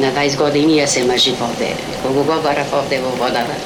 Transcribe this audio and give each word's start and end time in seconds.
На 0.00 0.08
20 0.12 0.38
години 0.38 0.78
ја 0.78 0.86
се 0.86 1.04
мажив 1.04 1.40
овде. 1.42 1.74
Кога 2.02 2.22
го 2.22 2.42
барав 2.42 2.72
овде 2.72 3.00
во 3.00 3.10
водата. 3.20 3.56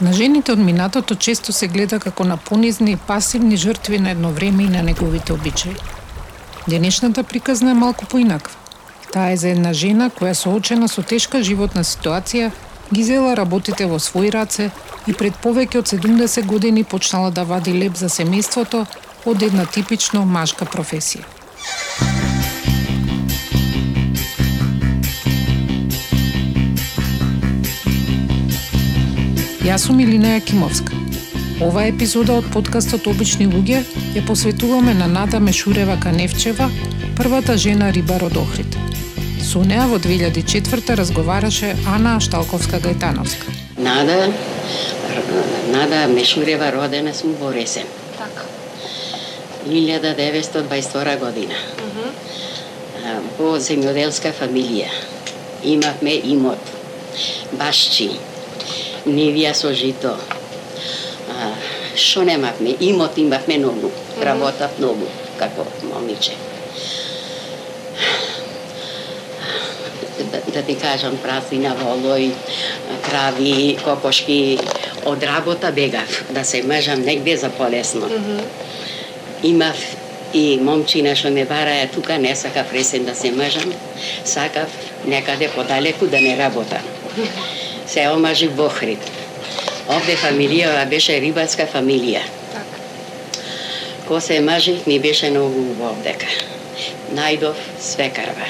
На 0.00 0.12
жените 0.12 0.52
од 0.52 0.58
минатото 0.58 1.14
често 1.14 1.52
се 1.52 1.66
гледа 1.66 1.98
како 1.98 2.24
на 2.24 2.36
понизни 2.36 2.92
и 2.92 2.96
пасивни 2.96 3.56
жртви 3.56 3.98
на 3.98 4.10
едно 4.10 4.30
време 4.30 4.62
и 4.62 4.68
на 4.68 4.82
неговите 4.82 5.32
обичаи. 5.32 5.74
Денешната 6.68 7.22
приказна 7.22 7.70
е 7.70 7.74
малку 7.74 8.06
поинаква. 8.06 8.54
Таа 9.12 9.32
е 9.32 9.36
за 9.36 9.48
една 9.48 9.72
жена 9.72 10.10
која 10.10 10.34
соочена 10.34 10.88
со 10.88 11.02
тешка 11.02 11.42
животна 11.42 11.82
ситуација 11.84 12.50
ги 12.92 13.02
зела 13.02 13.34
работите 13.36 13.86
во 13.90 13.98
своји 13.98 14.30
раце 14.30 14.70
и 15.06 15.14
пред 15.14 15.40
повеќе 15.42 15.82
од 15.82 15.90
70 15.90 16.46
години 16.46 16.84
почнала 16.84 17.30
да 17.30 17.42
вади 17.42 17.74
леп 17.74 17.96
за 17.96 18.06
семејството 18.06 18.86
од 19.24 19.42
една 19.42 19.66
типично 19.66 20.24
машка 20.24 20.64
професија. 20.64 21.35
Јас 29.66 29.88
сум 29.88 29.98
Илина 29.98 30.36
Јакимовска. 30.36 30.94
Ова 31.66 31.82
епизода 31.88 32.36
од 32.38 32.44
подкастот 32.54 33.08
Обични 33.10 33.48
луѓе 33.50 33.80
ја 34.14 34.20
посветуваме 34.28 34.92
на 34.94 35.08
Нада 35.10 35.40
Мешурева 35.42 35.96
Каневчева, 35.98 36.68
првата 37.18 37.56
жена 37.58 37.88
рибар 37.96 38.22
од 38.28 38.36
Охрид. 38.38 38.76
Со 39.42 39.64
неа 39.66 39.88
во 39.90 39.98
2004 39.98 40.94
разговараше 41.00 41.72
Ана 41.94 42.12
Шталковска 42.22 42.78
Гајтановска. 42.84 43.56
Нада, 43.88 44.30
Нада 45.72 46.04
Мешурева 46.14 46.70
родена 46.70 47.14
сум 47.14 47.34
во 47.40 47.50
Ресен. 47.50 47.90
Така. 48.20 48.46
1922 49.66 51.18
година. 51.18 51.58
Во 53.40 53.58
земјоделска 53.58 54.30
фамилија. 54.30 54.94
Имавме 55.74 56.14
имот, 56.22 56.72
башчи, 57.58 58.12
невија 59.06 59.54
со 59.54 59.72
жито. 59.74 60.16
А, 61.30 61.52
шо 61.96 62.22
немавме? 62.22 62.76
Имот 62.80 63.18
имавме 63.18 63.58
многу. 63.58 63.90
Работав 64.22 64.78
многу, 64.78 65.06
како 65.38 65.66
момиче. 65.82 66.32
Да, 70.32 70.40
да 70.52 70.62
ти 70.62 70.74
кажам, 70.80 71.18
прасина, 71.22 71.74
волој, 71.76 72.30
крави, 73.04 73.76
кокошки, 73.84 74.58
од 75.04 75.22
работа 75.22 75.70
бегав, 75.72 76.24
да 76.30 76.44
се 76.44 76.62
мажам 76.62 77.00
негде 77.00 77.36
за 77.36 77.50
полесно. 77.50 78.08
Имав 79.42 79.76
и 80.34 80.58
момчина 80.60 81.14
што 81.14 81.30
ме 81.30 81.44
бараја 81.46 81.90
тука, 81.92 82.18
не 82.18 82.34
сакав 82.34 82.72
ресен 82.72 83.04
да 83.04 83.14
се 83.14 83.30
мажам, 83.30 83.72
сакав 84.24 84.72
некаде 85.04 85.48
подалеку 85.54 86.06
да 86.06 86.20
не 86.20 86.36
работам 86.36 86.82
се 87.86 88.08
омажи 88.10 88.48
во 88.48 88.66
Охрид. 88.66 89.02
Овде 89.88 90.16
фамилија 90.18 90.84
беше 90.90 91.20
рибарска 91.22 91.66
фамилија. 91.70 92.22
Ко 94.08 94.20
се 94.20 94.40
мажив 94.40 94.86
ми 94.86 94.98
беше 94.98 95.30
многу 95.30 95.60
убав 95.72 95.98
дека. 96.02 96.26
Најдов 97.14 97.58
свекарва, 97.80 98.46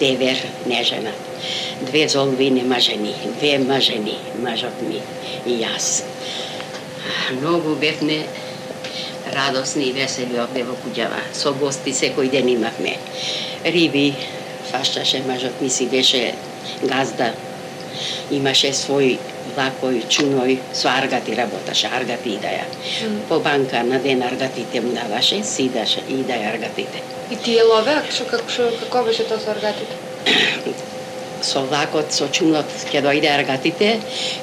девер, 0.00 0.38
нежена. 0.66 1.12
Две 1.82 2.08
золви 2.08 2.50
немажени, 2.50 3.14
две 3.38 3.58
мажени, 3.58 4.16
мажот 4.42 4.82
ми 4.82 5.02
и 5.46 5.58
јас. 5.62 6.02
Многу 7.40 7.74
бевме 7.74 8.24
радосни 9.34 9.88
и 9.88 9.92
весели 9.92 10.38
овде 10.38 10.62
во 10.66 10.74
куќава. 10.82 11.20
Со 11.32 11.52
гости 11.52 11.94
секој 11.94 12.30
ден 12.30 12.48
имавме. 12.48 12.96
Риби, 13.64 14.14
фашташе, 14.70 15.22
мажот 15.26 15.60
ми 15.60 15.70
си 15.70 15.86
беше 15.86 16.34
газда, 16.82 17.32
имаше 18.30 18.72
свој 18.76 19.16
лакој, 19.56 20.02
чуној, 20.12 20.58
со 20.72 20.90
аргати 20.92 21.34
работаше, 21.38 21.88
аргати 21.98 22.36
идаја. 22.36 22.66
По 23.28 23.38
банка 23.40 23.82
на 23.82 23.98
ден 23.98 24.22
аргатите 24.22 24.80
му 24.80 24.92
даваше, 24.94 25.42
си 25.44 25.68
идаше, 25.70 26.04
идаја 26.08 26.52
аргатите. 26.54 27.02
И 27.30 27.36
тие 27.36 27.64
ловеа, 27.64 28.02
што 28.10 28.24
како 28.30 28.48
што 28.52 28.68
како 28.84 29.04
беше 29.08 29.26
тоа 29.28 29.40
со 29.40 29.50
аргатите? 29.56 29.98
Со 31.48 31.60
лакот, 31.70 32.08
со 32.10 32.26
чунот 32.34 32.72
ќе 32.90 32.98
дојде 33.04 33.28
аргатите, 33.30 33.92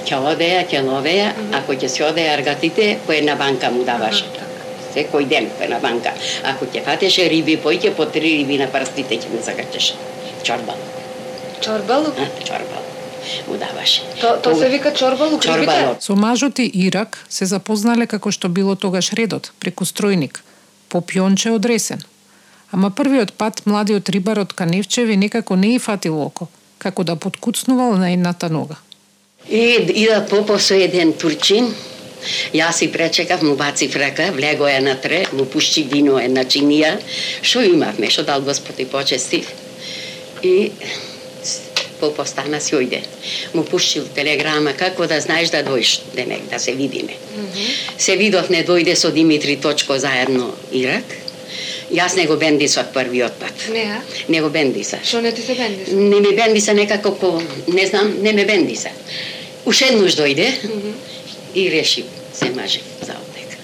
ќе 0.07 0.19
одеја, 0.29 0.61
ќе 0.71 0.79
ловеја, 0.85 1.33
ако 1.57 1.75
ќе 1.75 1.89
се 1.91 2.05
одеја 2.07 2.37
аргатите, 2.37 2.85
по 3.05 3.11
една 3.11 3.35
банка 3.35 3.67
му 3.69 3.83
даваше. 3.83 4.23
Аха, 4.29 4.37
така. 4.37 4.95
Секој 4.95 5.27
ден 5.27 5.49
по 5.57 5.67
една 5.67 5.81
банка. 5.83 6.13
Ако 6.53 6.69
ќе 6.71 6.85
фатеше 6.87 7.27
риби, 7.27 7.57
појќе 7.59 7.91
по 7.99 8.07
три 8.07 8.37
риби 8.37 8.61
на 8.63 8.71
прстите 8.71 9.19
ќе 9.19 9.33
му 9.33 9.43
закачеше. 9.43 9.99
Чорбал, 10.47 10.79
Чорбалук? 11.59 12.15
а, 12.15 12.31
чорбал 12.47 12.84
му 13.47 13.57
даваше. 13.57 14.01
То, 14.21 14.37
то 14.43 14.55
се 14.55 14.69
вика 14.69 14.93
чорбалук, 14.93 15.45
рибите? 15.45 15.65
Чорбалот. 15.65 16.03
Со 16.03 16.15
мажот 16.15 16.59
и 16.59 16.71
Ирак 16.73 17.25
се 17.29 17.45
запознале 17.45 18.07
како 18.07 18.31
што 18.31 18.49
било 18.49 18.75
тогаш 18.75 19.13
редот, 19.13 19.51
преку 19.59 19.85
стројник, 19.85 20.41
по 20.89 21.01
пионче 21.01 21.51
од 21.51 21.65
Ресен. 21.65 22.03
Ама 22.71 22.89
првиот 22.91 23.33
пат 23.33 23.65
младиот 23.65 24.09
рибар 24.09 24.39
од 24.39 24.53
Каневчеви 24.53 25.17
некако 25.17 25.55
не 25.55 25.75
и 25.75 25.79
фатил 25.79 26.19
око, 26.21 26.47
како 26.77 27.03
да 27.03 27.15
подкуцнувал 27.15 27.97
на 27.97 28.11
едната 28.11 28.49
нога. 28.49 28.75
И 29.49 29.77
идат 29.95 30.29
попо 30.29 30.59
со 30.59 30.73
еден 30.73 31.13
турчин, 31.13 31.73
Јас 32.53 32.79
си 32.81 32.87
пречекав, 32.91 33.43
му 33.43 33.55
бацив 33.55 33.95
рака, 33.95 34.31
влего 34.31 34.67
е 34.67 34.79
натре, 34.81 35.25
му 35.33 35.45
пушти 35.45 35.83
вино 35.83 36.17
една 36.19 36.41
чинија, 36.41 36.95
што 37.41 37.61
имавме, 37.61 38.09
што 38.09 38.23
дал 38.25 38.41
Господ 38.41 38.79
и 38.79 38.85
почестив. 38.85 39.51
И 40.41 40.71
попо 41.99 42.25
стана 42.25 42.61
си 42.61 42.75
ојде. 42.75 43.01
Му 43.53 43.65
пуштил 43.65 44.07
телеграма, 44.15 44.73
како 44.73 45.07
да 45.07 45.19
знаеш 45.21 45.49
да 45.49 45.63
дојш, 45.63 45.99
денек, 46.15 46.49
да 46.49 46.59
се 46.59 46.73
видиме. 46.73 47.17
Се 47.97 48.17
видов, 48.17 48.49
не 48.49 48.65
дојде 48.65 48.95
со 48.95 49.11
Димитри 49.11 49.57
Точко 49.57 49.99
заедно 49.99 50.53
Ирак. 50.71 51.05
Јас 51.93 52.15
не 52.17 52.25
го 52.25 52.35
бендисав 52.37 52.91
првиот 52.93 53.33
пат. 53.39 53.67
Не, 53.71 53.83
а? 53.93 54.01
Не 54.29 54.41
го 54.41 54.49
бендиса. 54.49 54.97
Што 55.03 55.21
не 55.21 55.31
ти 55.31 55.41
се 55.41 55.55
бендис? 55.55 55.91
Не 55.93 56.19
ме 56.19 56.31
бендиса 56.35 56.73
некако 56.73 57.13
ко, 57.19 57.41
не 57.67 57.85
знам, 57.87 58.15
не 58.21 58.33
ме 58.33 58.45
бендиса. 58.45 58.89
Уште 59.65 59.91
еднуш 59.93 60.17
дојде 60.17 60.49
и 61.55 61.69
реши 61.71 62.05
се 62.33 62.49
мажи 62.49 62.81
за 63.01 63.13
одека. 63.13 63.57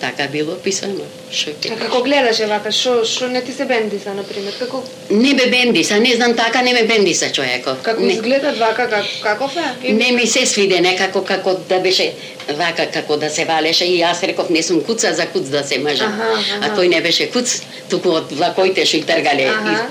Така 0.00 0.28
било 0.28 0.56
писано. 0.56 1.04
Шо 1.32 1.50
ќе 1.62 1.72
А 1.72 1.76
како 1.80 2.02
гледаше 2.04 2.46
вака, 2.46 2.70
што 2.72 3.04
што 3.08 3.28
не 3.32 3.40
ти 3.40 3.52
се 3.52 3.64
бендиса 3.64 4.12
на 4.14 4.22
пример? 4.22 4.52
Како 4.58 4.82
Не 5.10 5.32
ме 5.34 5.46
бендиса, 5.46 5.98
не 6.00 6.14
знам 6.14 6.34
така 6.36 6.62
не 6.62 6.72
ме 6.72 6.82
бендиса 6.84 7.32
човеков. 7.32 7.80
како 7.82 8.00
не, 8.00 8.12
изгледат 8.12 8.58
вака 8.58 8.88
как, 8.90 9.04
каков 9.22 9.56
е? 9.56 9.92
Не 9.92 10.12
ми 10.12 10.26
се 10.26 10.46
свиде 10.46 10.80
некако 10.80 11.24
како 11.24 11.54
да 11.68 11.80
беше 11.80 12.12
вака 12.58 12.86
како 12.92 13.16
да 13.16 13.30
се 13.30 13.44
валеше 13.44 13.84
и 13.84 14.00
јас 14.02 14.22
реков 14.26 14.50
не 14.50 14.62
сум 14.62 14.82
куца 14.84 15.14
за 15.14 15.26
куц 15.26 15.48
да 15.48 15.64
се 15.64 15.78
мажам. 15.78 16.12
Аха, 16.12 16.32
аха. 16.38 16.72
А 16.72 16.76
тој 16.76 16.88
не 16.88 17.00
беше 17.00 17.30
куц, 17.30 17.62
туку 17.90 18.10
од 18.18 18.32
влакоите 18.32 18.84
што 18.84 18.96
и 18.96 19.02
тргале 19.02 19.46
Аха. 19.48 19.88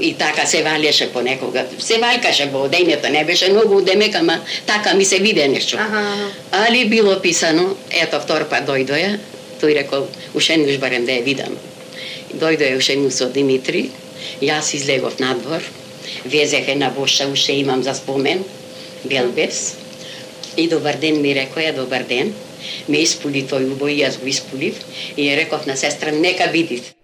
и, 0.00 0.08
и 0.08 0.14
така 0.14 0.46
се 0.46 0.62
валеше 0.62 1.12
понекога. 1.12 1.64
Се 1.78 1.98
валкаше 1.98 2.48
во 2.52 2.68
одењето, 2.68 3.10
не 3.10 3.24
беше 3.24 3.50
многу 3.52 3.76
удемек, 3.82 4.14
ама 4.14 4.38
така 4.66 4.94
ми 4.94 5.04
се 5.04 5.18
виде 5.18 5.48
нешто. 5.48 5.78
Али 6.52 6.84
било 6.88 7.20
писано, 7.20 7.76
ето 7.90 8.20
втор 8.20 8.48
пат 8.48 8.64
дојдоја, 8.68 9.18
тој 9.60 9.74
рекол, 9.82 10.06
уште 10.34 10.54
еднаш 10.58 10.78
барем 10.78 11.06
да 11.06 11.18
ја 11.18 11.24
видам. 11.24 11.56
Дојдоја 12.34 12.78
уште 12.78 12.96
еднаш 12.96 13.18
со 13.18 13.28
Димитри, 13.32 13.88
јас 14.40 14.74
излегов 14.74 15.18
надвор, 15.18 15.62
везех 16.24 16.68
една 16.68 16.90
боша, 16.90 17.28
уште 17.28 17.58
имам 17.60 17.82
за 17.82 17.94
спомен, 17.94 18.44
белбес, 19.04 19.76
и 20.56 20.68
добар 20.68 20.98
ден 20.98 21.22
ми 21.22 21.34
рекоја, 21.34 21.74
добар 21.74 22.04
ден, 22.08 22.34
ме 22.88 23.02
испули 23.06 23.44
тој 23.46 23.70
убој, 23.74 24.00
јас 24.02 24.20
го 24.20 24.26
испулив, 24.26 24.80
и 25.16 25.28
ја 25.28 25.38
реков 25.42 25.66
на 25.66 25.76
сестра, 25.76 26.10
нека 26.10 26.50
видите. 26.52 26.94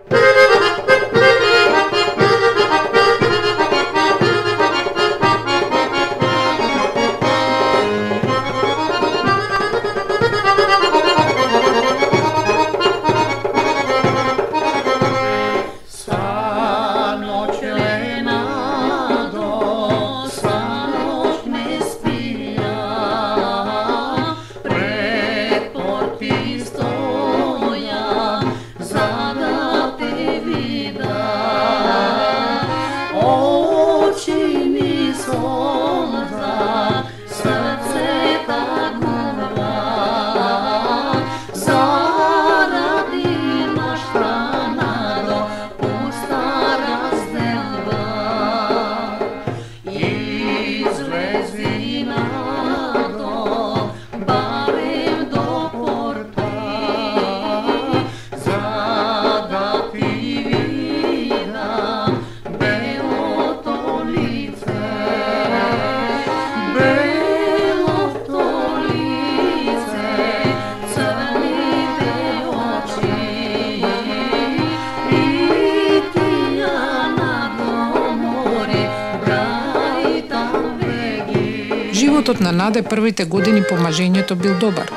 Животот 82.35 82.41
на 82.41 82.65
Наде 82.65 82.83
првите 82.83 83.25
години 83.25 83.63
по 83.69 83.75
мажењето 83.75 84.35
бил 84.35 84.59
добар. 84.59 84.91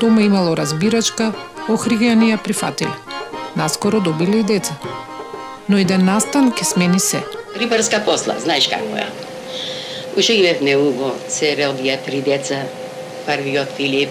Дома 0.00 0.22
имало 0.22 0.56
разбирачка, 0.56 1.32
охригајани 1.68 2.32
ја 2.32 2.38
прифатиле. 2.42 2.92
Наскоро 3.56 4.00
добиле 4.00 4.40
и 4.40 4.42
деца. 4.42 4.76
Но 5.68 5.78
иден 5.78 6.04
настан 6.04 6.52
ке 6.52 6.64
смени 6.64 7.00
се. 7.00 7.22
Рибарска 7.56 8.02
посла, 8.04 8.34
знаеш 8.38 8.68
како 8.68 8.96
е. 8.96 9.06
Уживев 10.16 10.60
уго, 10.60 11.14
се 11.28 11.56
родија 11.56 11.96
три 12.04 12.20
деца, 12.20 12.66
првиот 13.26 13.72
Филип, 13.76 14.10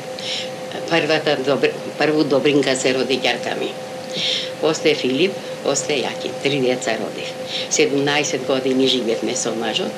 првата 0.90 1.38
добр, 1.46 1.70
прву 1.98 2.24
Добринка 2.24 2.76
се 2.76 2.94
роди 2.94 3.20
ќерка 3.20 3.60
ми. 3.60 3.85
После 4.62 4.94
Филип, 4.96 5.34
после 5.64 6.00
Јаки, 6.00 6.32
три 6.44 6.62
деца 6.62 6.96
родив. 7.00 7.32
17 7.72 8.46
години 8.46 8.88
живеевме 8.88 9.36
со 9.36 9.52
мажот. 9.56 9.92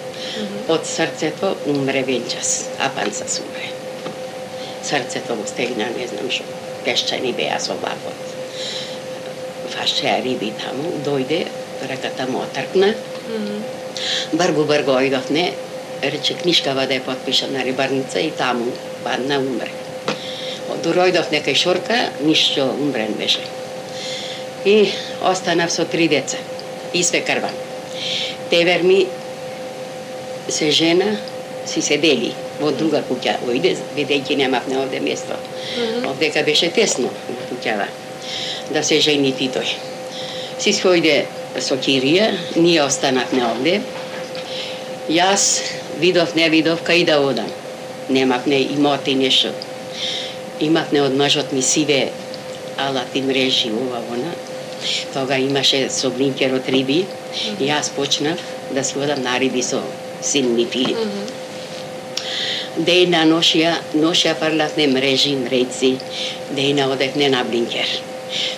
Од 0.67 0.85
срцето 0.85 1.55
умре 1.65 2.03
венчас, 2.03 2.69
а 2.79 2.89
панца 2.89 3.25
умре. 3.41 3.69
Срцето 4.83 5.35
го 5.35 5.47
стегна, 5.47 5.89
не 5.97 6.07
знам 6.07 6.31
што, 6.31 6.43
пешчани 6.85 7.33
беа 7.33 7.59
со 7.59 7.75
вакот. 7.81 8.17
Фашеа 9.75 10.21
риби 10.23 10.53
таму, 10.61 10.93
дојде, 11.05 11.45
раката 11.89 12.27
му 12.31 12.41
отркна. 12.45 12.93
Бргу 14.33 14.63
бргу 14.65 14.95
ојдовне, 14.97 15.51
рече 16.01 16.37
книшкава 16.41 16.87
да 16.87 16.97
ја 16.97 17.05
подпиша 17.05 17.51
на 17.51 17.63
рибарница 17.65 18.19
и 18.19 18.31
таму 18.31 18.71
падна 19.03 19.39
умре. 19.39 19.71
Доројдов 20.83 21.31
некај 21.33 21.55
шорка, 21.57 21.97
ништо 22.21 22.67
умрен 22.69 23.15
беше. 23.17 23.41
И 24.67 24.91
останав 25.21 25.71
со 25.71 25.85
три 25.85 26.07
деца. 26.09 26.37
И 26.93 27.03
све 27.03 27.21
крван. 27.21 27.55
Тевер 28.49 28.81
ми 28.81 29.07
се 30.49 30.71
жена, 30.71 31.17
си 31.65 31.81
се 31.81 31.97
дели 31.97 32.33
во 32.59 32.71
друга 32.71 32.99
куќа, 33.07 33.37
ојде, 33.47 33.77
бидејќи 33.95 34.35
немавме 34.35 34.77
овде 34.81 34.99
место. 34.99 35.35
Mm 35.35 35.81
-hmm. 35.81 36.09
Овдека 36.09 36.43
беше 36.43 36.69
тесно 36.69 37.09
во 37.29 37.43
куќава. 37.49 37.87
Да 38.73 38.83
се 38.83 38.99
жени 38.99 39.31
ти 39.31 39.49
тој. 39.49 39.69
Си 40.59 40.73
својде 40.73 41.23
со 41.59 41.75
Кирија, 41.75 42.33
ние 42.55 42.83
останавме 42.83 43.45
овде. 43.45 43.81
Јас 45.09 45.61
видов, 45.99 46.35
не 46.35 46.49
видов, 46.49 46.83
кај 46.83 47.05
да 47.05 47.19
одам. 47.19 47.51
Немавме 48.09 48.59
имоти 48.61 49.15
нешто. 49.15 49.49
Имавме 50.59 51.01
од 51.01 51.15
мажот 51.15 51.51
ми 51.51 51.61
сиве 51.61 52.09
алати 52.77 53.21
мрежи 53.21 53.71
ова 53.71 54.01
она. 54.13 54.31
Тога 55.13 55.37
имаше 55.37 55.89
со 55.89 56.09
блинкерот 56.09 56.69
риби. 56.69 56.93
Mm 56.93 57.05
-hmm. 57.05 57.63
И 57.63 57.69
јас 57.71 57.89
почнав 57.95 58.39
да 58.71 58.83
си 58.83 58.97
одам 58.97 59.21
на 59.21 59.39
риби 59.39 59.63
со 59.63 59.81
син 60.21 60.55
ми 60.55 60.65
Филип. 60.65 60.97
Mm 60.97 61.09
-hmm. 61.11 61.47
Дејна 62.77 63.25
ношија, 63.25 63.73
ношија 63.95 64.33
парлавме 64.39 64.87
мрежи, 64.87 65.35
мреци, 65.35 65.97
дејна 66.55 66.91
одевме 66.91 67.29
на 67.29 67.43
блинкер. 67.43 67.87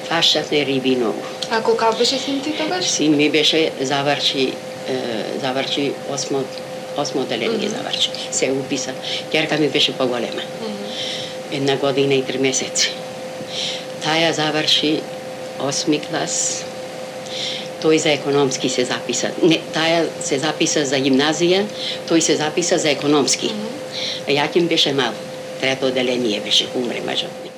Фашавме 0.08 0.66
риби 0.66 0.96
многу. 0.96 1.24
А 1.50 1.62
колка 1.62 1.92
беше 1.98 2.18
син 2.18 2.42
ти 2.42 2.52
тогаш? 2.52 2.86
Син 2.86 3.16
ми 3.16 3.30
беше 3.30 3.72
заврши 3.82 4.54
заврши 5.42 5.92
осмо 6.14 6.44
осмо 6.98 7.22
оделение 7.22 7.58
mm 7.58 7.72
-hmm. 7.72 7.78
заврши. 7.78 8.10
Се 8.32 8.52
уписа. 8.52 8.92
Ќерка 9.34 9.60
ми 9.60 9.70
беше 9.70 9.92
поголема. 9.94 10.42
Mm 10.42 10.66
-hmm. 10.66 11.58
Една 11.58 11.76
година 11.76 12.14
и 12.14 12.24
три 12.24 12.38
месеци. 12.38 12.92
Таја 14.06 14.32
заврши 14.32 15.02
осми 15.60 16.00
клас. 16.00 16.64
Тој 17.84 17.98
за 17.98 18.10
економски 18.10 18.70
се 18.70 18.86
записа. 18.86 19.32
Не, 19.44 19.62
таја 19.74 20.08
се 20.24 20.40
записа 20.40 20.86
за 20.86 21.00
гимназија, 21.00 21.64
тој 22.10 22.20
се 22.20 22.36
записа 22.36 22.78
за 22.78 22.90
економски. 22.90 23.48
Mm 23.48 23.60
-hmm. 23.60 23.80
Јаким 24.28 24.68
беше 24.68 24.94
мал. 24.94 25.14
Трето 25.62 25.86
оделение 25.86 26.42
беше, 26.42 26.68
умре 26.76 27.02
мажот 27.06 27.32
ми. 27.44 27.50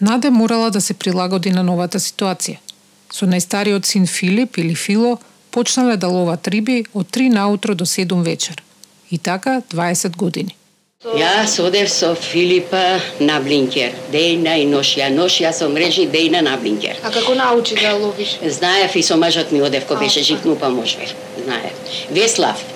Наде 0.00 0.30
морала 0.30 0.70
да 0.70 0.80
се 0.80 0.94
прилагоди 0.94 1.50
на 1.50 1.62
новата 1.62 1.98
ситуација. 1.98 2.58
Со 3.12 3.26
најстариот 3.26 3.86
син 3.86 4.06
Филип 4.06 4.58
или 4.58 4.74
Фило 4.74 5.18
почнале 5.50 5.96
да 5.96 6.08
ловат 6.08 6.48
риби 6.48 6.84
од 6.94 7.06
3 7.10 7.28
наутро 7.28 7.74
до 7.74 7.86
7 7.86 8.22
вечер. 8.22 8.62
И 9.10 9.18
така 9.18 9.62
20 9.74 10.16
години. 10.16 10.57
Јас 10.98 11.52
одев 11.62 11.86
со 11.94 12.08
Филипа 12.18 12.98
на 13.22 13.36
блинкер, 13.38 13.92
дејна 14.10 14.56
и 14.58 14.64
ношја, 14.66 15.12
ношја 15.14 15.52
со 15.54 15.68
мрежи, 15.70 16.08
дејна 16.10 16.40
на 16.42 16.56
блинкер. 16.58 16.98
А 17.06 17.12
како 17.14 17.36
научи 17.38 17.76
да 17.78 17.92
ловиш? 17.94 18.32
Знаев 18.42 18.96
и 18.98 19.04
со 19.06 19.14
мажот 19.14 19.52
ми 19.54 19.62
одев, 19.62 19.86
кој 19.86 20.00
беше 20.00 20.24
жив, 20.26 20.42
му 20.42 20.56
поможбев. 20.58 21.14
Знаев. 21.44 21.94
Веслав. 22.10 22.66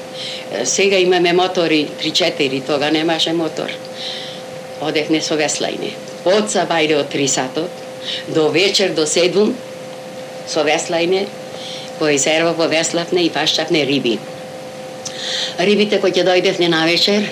Сега 0.63 1.03
имаме 1.03 1.33
мотори, 1.33 1.89
3-4, 2.05 2.63
тога 2.63 2.93
немаше 2.95 3.33
мотор. 3.33 3.75
Одевме 4.81 5.19
со 5.21 5.35
веслајне. 5.35 5.91
Од 6.23 6.47
сабајде 6.47 7.03
од 7.03 7.11
3 7.11 7.27
сатот, 7.27 7.85
до 8.29 8.49
вечер 8.55 8.95
до 8.95 9.03
7, 9.03 9.51
со 10.47 10.63
веслајне, 10.63 11.27
кој 11.99 12.23
серва 12.23 12.55
по 12.55 12.71
веславне 12.71 13.27
и 13.27 13.35
паштавне 13.35 13.83
риби. 13.83 14.21
Рибите 15.59 15.99
кои 15.99 16.15
ќе 16.15 16.23
дојдевне 16.23 16.71
на 16.71 16.87
вечер, 16.87 17.27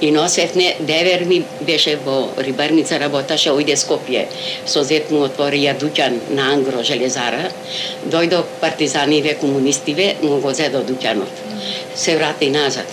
и 0.00 0.10
носевне, 0.10 0.76
девер 0.80 1.24
ми 1.24 1.42
беше 1.60 1.96
во 1.96 2.28
рибарница, 2.38 2.98
работаше, 3.00 3.50
ојде 3.50 3.76
Скопје, 3.80 4.26
со 4.66 4.84
зет 4.84 5.10
му 5.10 5.24
отворија 5.26 5.76
дуќан 5.80 6.18
на 6.36 6.50
Ангро 6.52 6.82
железара, 6.84 7.48
дојдо 8.04 8.42
партизаниве, 8.60 9.36
комунистиве, 9.40 10.14
му 10.22 10.40
го 10.40 10.52
зедо 10.52 10.84
дуќанот. 10.84 11.42
Се 11.94 12.16
врати 12.16 12.50
назад. 12.50 12.86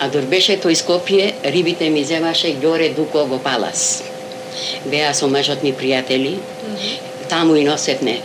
А 0.00 0.08
дор 0.08 0.26
беше 0.30 0.58
тој 0.58 0.74
Скопје, 0.82 1.32
рибите 1.44 1.90
ми 1.90 2.04
земаше 2.04 2.54
Ѓоре 2.58 2.94
Дуко 2.94 3.24
во 3.30 3.38
Палас. 3.38 4.02
Беа 4.84 5.14
со 5.14 5.28
мажот 5.28 5.62
ми 5.62 5.72
пријатели, 5.72 6.38
таму 7.28 7.54
и 7.54 7.64
носевне. 7.64 8.20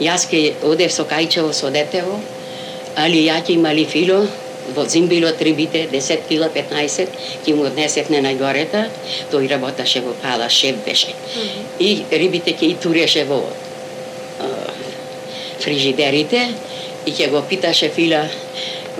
Јас 0.00 0.28
ке 0.30 0.54
одев 0.62 0.92
со 0.92 1.04
Кајчево 1.04 1.52
со 1.52 1.70
детево, 1.70 2.20
али 2.96 3.24
ја 3.26 3.40
ќе 3.42 3.56
имали 3.56 3.84
фило, 3.84 4.26
во 4.74 4.84
зимбилот 4.84 5.42
рибите, 5.42 5.86
10 5.92 6.26
кила, 6.28 6.48
15, 6.54 7.08
ќе 7.44 7.54
му 7.54 7.66
однесевне 7.68 8.20
на 8.22 8.34
горета, 8.34 8.86
тој 9.32 9.48
работаше 9.50 10.02
во 10.04 10.14
пала, 10.22 10.48
шеф 10.48 10.76
беше. 10.84 11.08
Mm 11.08 11.40
-hmm. 11.40 11.62
И 11.78 12.04
рибите 12.10 12.50
ќе 12.50 12.70
и 12.70 12.74
туреше 12.74 13.24
во 13.24 13.42
а, 14.40 14.44
фрижидерите 15.60 16.48
и 17.06 17.12
ќе 17.12 17.30
го 17.30 17.42
питаше 17.48 17.88
фила, 17.88 18.28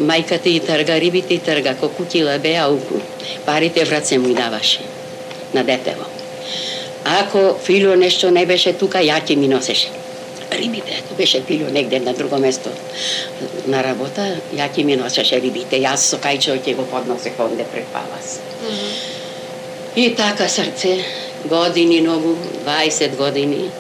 мајката 0.01 0.47
и 0.47 0.61
трга 0.61 1.01
рибите 1.01 1.35
и 1.35 1.39
трга, 1.39 1.75
колку 1.75 2.05
кила 2.05 2.39
беа 2.39 2.69
уку, 2.69 3.01
парите 3.45 3.85
враце 3.85 4.19
му 4.19 4.35
даваше 4.35 4.81
на 5.55 5.65
детево. 5.65 6.05
Ако 7.05 7.59
фило 7.65 7.95
нешто 7.97 8.31
не 8.31 8.47
беше 8.47 8.73
тука, 8.73 8.99
ја 8.99 9.23
ќе 9.23 9.37
ми 9.37 9.49
носеше 9.49 9.89
рибите. 10.53 11.03
Беше 11.17 11.45
пило 11.45 11.71
негде 11.71 12.01
на 12.01 12.13
друго 12.15 12.39
место 12.39 12.71
на 13.67 13.83
работа, 13.83 14.37
ја 14.55 14.69
ќе 14.71 14.85
ми 14.85 14.97
носеше 14.97 15.41
рибите. 15.41 15.81
Јас 15.83 16.11
со 16.13 16.19
кајчо 16.23 16.59
ќе 16.63 16.77
го 16.77 16.85
подносех 16.91 17.39
онде 17.41 17.65
пред 17.73 17.87
палас. 17.93 18.41
Mm 18.63 18.71
-hmm. 18.71 19.17
И 19.97 20.15
така 20.15 20.49
срце, 20.49 21.05
години 21.45 22.01
многу, 22.01 22.37
20 22.67 23.17
години, 23.17 23.71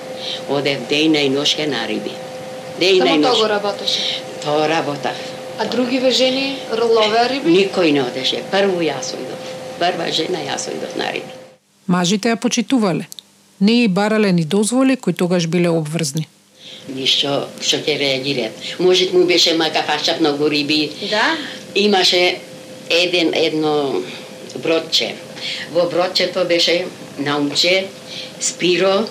одев 0.48 0.78
дејна 0.90 1.18
и 1.26 1.28
ношке 1.28 1.66
на 1.66 1.86
риби. 1.86 2.12
Дејна 2.80 3.14
и 3.14 3.18
ношке. 3.18 3.36
Само 3.36 3.48
работеше? 3.48 4.22
Тоа 4.44 4.68
работа. 4.68 5.10
А 5.58 5.64
други 5.64 6.10
жени 6.10 6.58
ловеа 6.70 7.28
риби? 7.28 7.50
Никој 7.50 7.92
не 7.92 8.00
одеше. 8.00 8.42
Прво 8.50 8.80
јас 8.80 9.12
ојдов. 9.16 9.40
Прва 9.78 10.10
жена 10.12 10.38
јас 10.38 10.68
ојдов 10.72 10.96
на 10.96 11.12
риби. 11.12 11.32
Мажите 11.86 12.28
ја 12.28 12.36
почитувале. 12.36 13.06
Не 13.60 13.84
и 13.84 13.88
барале 13.88 14.32
ни 14.32 14.44
дозволи 14.44 14.96
кои 14.96 15.12
тогаш 15.12 15.46
биле 15.46 15.68
обврзни 15.68 16.28
ништо 16.88 17.48
што 17.60 17.80
ќе 17.82 17.98
реагираат. 17.98 18.52
Может 18.78 19.12
му 19.12 19.24
беше 19.26 19.54
мака 19.54 19.82
фашав 19.86 20.20
многу 20.20 20.50
риби. 20.50 20.90
Да. 21.10 21.36
Имаше 21.74 22.38
еден 22.90 23.32
едно 23.34 24.02
бродче. 24.62 25.14
Во 25.72 25.88
бродчето 25.90 26.44
беше 26.44 26.86
Наумче, 27.18 27.86
Спиро 28.40 29.08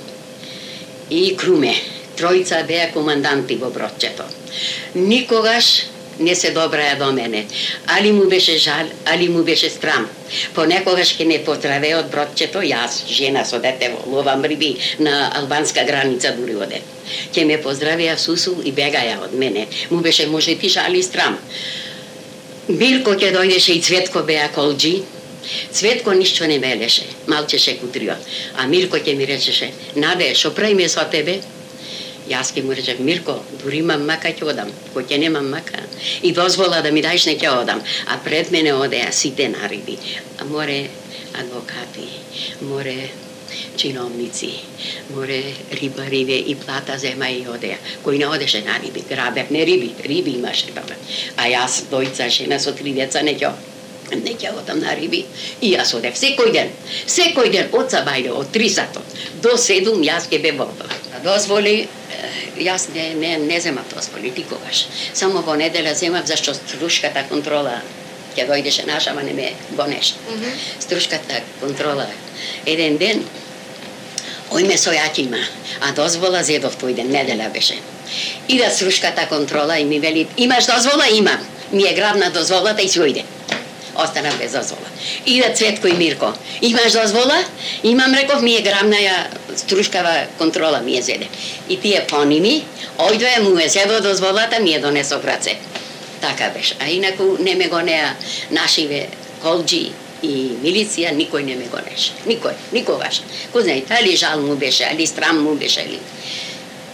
и 1.10 1.36
Круме. 1.38 1.76
Тројца 2.16 2.62
беа 2.64 2.92
команданти 2.94 3.58
во 3.60 3.70
бродчето. 3.70 4.24
Никогаш 4.96 5.88
не 6.20 6.36
се 6.36 6.52
добраја 6.54 6.98
до 6.98 7.12
мене. 7.12 7.46
Али 7.98 8.12
му 8.12 8.26
беше 8.30 8.58
жал, 8.58 8.88
али 9.06 9.30
му 9.30 9.44
беше 9.44 9.70
страм. 9.70 10.10
Понекогаш 10.54 11.14
ке 11.18 11.26
не 11.26 11.40
потраве 11.44 11.94
од 11.96 12.12
бродчето, 12.12 12.62
јас, 12.66 13.04
жена 13.08 13.46
со 13.46 13.60
дете 13.60 13.92
во 13.94 14.18
ловам 14.18 14.46
риби 14.46 14.76
на 15.00 15.32
албанска 15.36 15.84
граница 15.84 16.34
дури 16.38 16.56
оде. 16.56 16.82
Ке 17.34 17.46
ме 17.46 17.62
поздравеа 17.62 18.18
Сусу 18.18 18.56
и 18.64 18.74
бегаја 18.74 19.24
од 19.24 19.34
мене. 19.34 19.68
Му 19.92 20.02
беше 20.02 20.28
може 20.28 20.56
ти 20.56 20.70
жали 20.70 21.04
страм. 21.04 21.38
Мирко 22.68 23.14
ќе 23.14 23.34
дојдеше 23.36 23.76
и 23.78 23.82
Цветко 23.82 24.24
беа 24.24 24.50
колджи, 24.56 25.04
Цветко 25.72 26.14
ништо 26.14 26.48
не 26.48 26.90
малчеше 27.28 27.78
кутрио. 27.78 28.14
А 28.58 28.68
Мирко 28.68 28.98
ќе 28.98 29.16
ми 29.16 29.28
речеше, 29.28 29.72
Наде, 29.96 30.34
шо 30.36 30.54
правиме 30.54 30.90
со 30.90 31.06
тебе? 31.12 31.42
Јас 32.30 32.54
ке 32.54 32.64
му 32.66 32.74
речев, 32.74 33.00
Мирко, 33.00 33.36
дури 33.62 33.84
имам 33.84 34.06
мака, 34.06 34.32
ќе 34.34 34.48
одам. 34.50 34.72
Кој 34.94 35.06
ќе 35.10 35.20
немам 35.22 35.50
мака. 35.50 35.84
И 36.22 36.32
дозвола 36.34 36.82
да 36.82 36.92
ми 36.92 37.04
дајш 37.06 37.28
не 37.30 37.36
ќе 37.38 37.52
одам. 37.62 37.84
А 38.08 38.18
пред 38.26 38.52
мене 38.52 38.74
одеа 38.74 39.12
сите 39.12 39.50
на 39.50 39.70
риби. 39.70 39.98
А 40.40 40.46
море 40.46 40.88
адвокати, 41.38 42.08
море 42.62 43.10
чиновници, 43.78 44.50
море 45.14 45.44
рибариве 45.72 46.38
и 46.38 46.56
плата 46.56 46.98
зема 46.98 47.30
и 47.30 47.46
одеа. 47.48 47.78
Кој 48.06 48.18
не 48.18 48.28
одеше 48.28 48.64
на 48.66 48.80
риби, 48.82 49.06
грабев 49.10 49.52
не 49.52 49.66
риби, 49.66 49.94
риби 50.04 50.38
имаше 50.40 50.74
баба. 50.74 50.98
А 51.38 51.46
јас 51.52 51.86
дојца 51.92 52.30
жена 52.30 52.60
со 52.60 52.74
три 52.74 52.94
деца 52.94 53.22
не 53.22 53.38
ќе 53.38 53.54
не 54.14 54.34
ќе 54.34 54.54
одам 54.54 54.80
на 54.80 54.96
риби. 54.96 55.26
И 55.62 55.76
јас 55.76 55.94
одев 55.98 56.18
секој 56.18 56.52
ден. 56.54 56.74
Секој 57.06 57.52
ден 57.52 57.70
од 57.72 57.94
сабајде, 57.94 58.34
од 58.34 58.52
три 58.52 58.70
сато 58.70 59.02
до 59.46 59.58
седум 59.58 60.02
јас 60.02 60.30
ќе 60.32 60.42
бев 60.42 60.66
Дозволи 61.24 61.88
јас 62.58 62.90
не, 62.94 63.14
не, 63.14 63.38
не 63.38 63.60
земав 63.62 63.86
дозволи 63.94 64.34
никогаш. 64.38 64.88
Само 65.14 65.42
во 65.42 65.56
неделя 65.56 65.96
земав 65.96 66.28
зашто 66.28 66.54
струшката 66.54 67.24
контрола 67.30 67.82
ќе 68.36 68.48
дојдеше 68.48 68.86
наша, 68.86 69.12
ама 69.12 69.24
не 69.24 69.34
ме 69.34 69.54
гонеше. 69.72 70.16
Mm 70.30 70.42
-hmm. 70.42 70.54
Струшката 70.80 71.42
контрола 71.60 72.08
еден 72.66 72.98
ден 72.98 73.26
Ој 74.54 74.68
ме 74.70 74.78
сојаќи 74.78 75.26
има, 75.26 75.42
а 75.82 75.92
дозвола 75.92 76.44
зедов 76.44 76.78
тој 76.78 76.94
ден, 76.96 77.10
неделя 77.10 77.50
беше. 77.54 77.76
И 78.48 78.58
да 78.58 78.70
срушката 78.70 79.28
контрола 79.28 79.78
и 79.80 79.86
ми 79.86 80.00
вели, 80.00 80.28
имаш 80.38 80.66
дозвола? 80.66 81.08
Имам. 81.08 81.48
Ми 81.72 81.84
е 81.84 81.94
грабна 81.94 82.30
дозволата 82.30 82.82
и 82.82 82.90
си 82.90 83.00
ојде 83.00 83.24
останав 83.96 84.38
без 84.38 84.52
дозвола. 84.52 84.88
И 85.26 85.42
да 85.42 85.54
Цветко 85.54 85.88
и 85.88 85.94
Мирко, 85.94 86.34
имаш 86.62 86.92
дозвола? 86.92 87.44
Имам, 87.84 88.14
реков, 88.14 88.42
ми 88.42 88.56
е 88.56 88.62
грабна 88.62 88.96
ја 88.96 89.16
струшкава 89.56 90.28
контрола 90.38 90.82
ми 90.82 90.98
е 90.98 91.02
зеде. 91.02 91.28
И 91.70 91.80
тие 91.80 92.06
пони 92.08 92.40
ми, 92.40 92.66
му 93.42 93.60
е 93.60 93.68
зедо 93.68 94.02
дозволата, 94.02 94.60
ми 94.60 94.74
е 94.74 94.80
донесо 94.80 95.20
раце. 95.24 95.58
Така 96.22 96.50
беше. 96.50 96.76
А 96.80 96.90
инаку 96.90 97.38
не 97.40 97.56
ме 97.56 97.68
гонеа 97.68 98.16
нашиве 98.52 99.08
колджи 99.44 99.92
и 100.24 100.34
милиција 100.64 101.14
никој 101.14 101.44
не 101.44 101.56
ме 101.56 101.68
гонеше. 101.70 102.14
Никој, 102.26 102.56
никогаш. 102.74 103.22
Ко 103.54 103.62
знае, 103.62 103.84
али 103.90 104.16
жал 104.18 104.42
му 104.42 104.56
беше, 104.56 104.84
али 104.84 105.08
страм 105.08 105.44
му 105.44 105.56
беше, 105.56 105.82
али... 105.82 106.00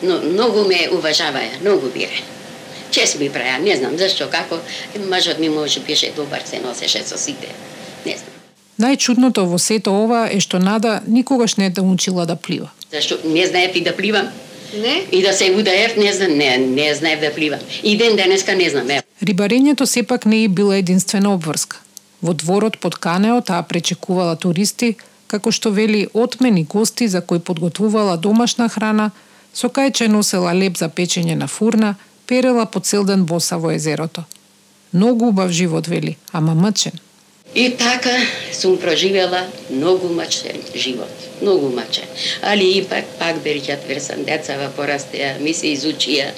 Но 0.04 0.18
многу 0.18 0.66
ме 0.68 0.90
уважаваја, 0.92 1.62
многу 1.62 1.92
бире. 1.94 2.22
Чест 2.92 3.20
ми 3.20 3.30
праја, 3.30 3.58
не 3.64 3.76
знам 3.76 3.98
зашто, 3.98 4.28
како, 4.32 4.60
мажот 5.10 5.40
ми 5.40 5.50
може 5.50 5.80
беше 5.80 6.12
добар, 6.16 6.42
се 6.46 6.60
носеше 6.60 7.04
со 7.08 7.18
сите. 7.18 7.48
Не 8.06 8.18
знам. 8.18 8.32
Најчудното 8.82 9.46
во 9.48 9.60
сето 9.60 9.94
ова 10.04 10.28
е 10.32 10.40
што 10.40 10.60
Нада 10.60 11.02
никогаш 11.08 11.56
не 11.56 11.72
е 11.78 11.82
учила 11.82 12.26
да 12.26 12.36
плива. 12.36 12.70
Зашто 12.92 13.18
не 13.26 13.46
знаев 13.48 13.76
и 13.76 13.82
да 13.82 13.96
пливам. 13.96 14.28
Не? 14.74 15.06
И 15.12 15.22
да 15.22 15.34
се 15.34 15.52
удаев, 15.52 15.98
не 15.98 16.14
знам, 16.14 16.38
не, 16.38 16.58
не 16.58 16.96
знаев 16.96 17.20
да 17.20 17.34
пливам. 17.34 17.60
И 17.84 17.98
ден 17.98 18.16
денеска 18.16 18.56
не 18.56 18.70
знам, 18.70 18.90
е. 18.90 19.02
Рибарењето 19.24 19.86
сепак 19.86 20.26
не 20.26 20.44
е 20.44 20.48
била 20.48 20.76
единствена 20.76 21.34
обврска. 21.34 21.78
Во 22.22 22.34
дворот 22.34 22.78
под 22.80 22.96
Канео 22.96 23.42
таа 23.42 23.64
пречекувала 23.64 24.36
туристи, 24.36 24.96
како 25.28 25.52
што 25.52 25.72
вели 25.72 26.08
отмени 26.14 26.64
гости 26.64 27.08
за 27.08 27.22
кои 27.22 27.40
подготвувала 27.40 28.18
домашна 28.18 28.70
храна, 28.70 29.12
со 29.54 29.68
кајче 29.68 30.08
носела 30.08 30.54
леп 30.54 30.78
за 30.78 30.90
печење 30.90 31.36
на 31.36 31.48
фурна, 31.48 31.96
перела 32.32 32.66
по 32.66 32.80
цел 32.80 33.04
ден 33.04 33.26
боса 33.26 33.58
во 33.58 33.72
езерото. 33.72 34.24
Многу 34.94 35.26
убав 35.28 35.52
живот, 35.52 35.88
вели, 35.88 36.18
ама 36.32 36.56
мъчен. 36.56 36.92
И 37.56 37.70
така 37.72 38.16
сум 38.54 38.78
проживела 38.78 39.42
многу 39.70 40.08
мачен 40.08 40.62
живот, 40.76 41.12
многу 41.42 41.70
мачен. 41.76 42.08
Али 42.42 42.78
и 42.78 42.84
пак, 42.84 43.04
пак 43.20 43.44
берќат 43.44 43.84
версам, 43.88 44.24
децава 44.24 44.70
порастеа, 44.78 45.34
ми 45.42 45.54
се 45.54 45.74
изучија. 45.76 46.32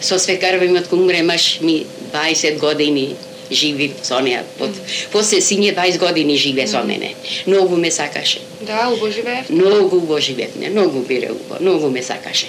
Со 0.00 0.18
свекарва 0.18 0.70
имат 0.70 0.86
кумре 0.88 1.22
маш 1.22 1.58
ми 1.60 1.82
20 2.14 2.58
години, 2.60 3.16
живи 3.50 3.90
со 4.02 4.20
неа. 4.22 4.44
Под, 4.58 4.70
после 5.10 5.42
сиње 5.42 5.74
20 5.74 5.98
години 5.98 6.38
живе 6.38 6.66
со 6.66 6.84
мене. 6.84 7.14
Многу 7.46 7.76
ме 7.76 7.90
сакаше. 7.90 8.38
Да, 8.60 8.88
убо 8.94 9.10
живеев. 9.10 9.50
Многу 9.50 9.96
убо 9.96 10.20
живеевме, 10.20 10.70
многу 10.70 11.00
бире 11.00 11.34
убо, 11.34 11.58
многу 11.60 11.90
ме 11.90 12.02
сакаше. 12.02 12.46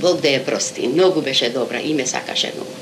Бог 0.00 0.20
да 0.20 0.28
ја 0.28 0.44
прости, 0.44 0.88
многу 0.88 1.22
беше 1.22 1.50
добра 1.50 1.80
и 1.80 1.94
ме 1.94 2.06
сакаше 2.06 2.52
многу. 2.54 2.72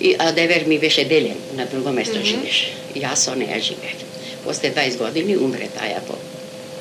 И, 0.00 0.14
а 0.18 0.32
Девер 0.32 0.64
ми 0.66 0.78
беше 0.78 1.04
делен, 1.04 1.36
на 1.54 1.66
друго 1.66 1.92
место 1.92 2.14
mm 2.14 2.22
-hmm. 2.22 2.24
живеше. 2.24 2.72
Јас 2.94 3.14
со 3.14 3.34
неа 3.34 3.60
живеев. 3.60 3.98
После 4.44 4.70
20 4.70 4.98
години 4.98 5.36
умре 5.36 5.68
таја 5.78 6.00
по 6.06 6.14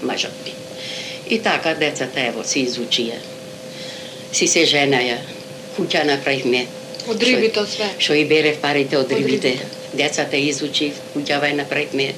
мажот 0.01 0.31
ми. 0.45 0.53
И 1.29 1.39
така 1.39 1.73
децата 1.73 2.19
ево 2.21 2.43
се 2.43 2.59
изучија. 2.59 3.17
Си 4.33 4.47
се 4.47 4.59
женаја, 4.65 5.17
куќа 5.77 6.03
направивме, 6.03 6.67
Од 7.07 7.23
рибите 7.23 7.65
све. 7.67 7.89
Што 7.99 8.15
и 8.15 8.25
бере 8.25 8.55
парите 8.61 8.97
од 8.97 9.11
рибите. 9.11 9.57
Децата 9.93 10.37
изучи, 10.37 10.91
куќава 11.15 11.51
и 11.51 11.53
направивме 11.53 12.13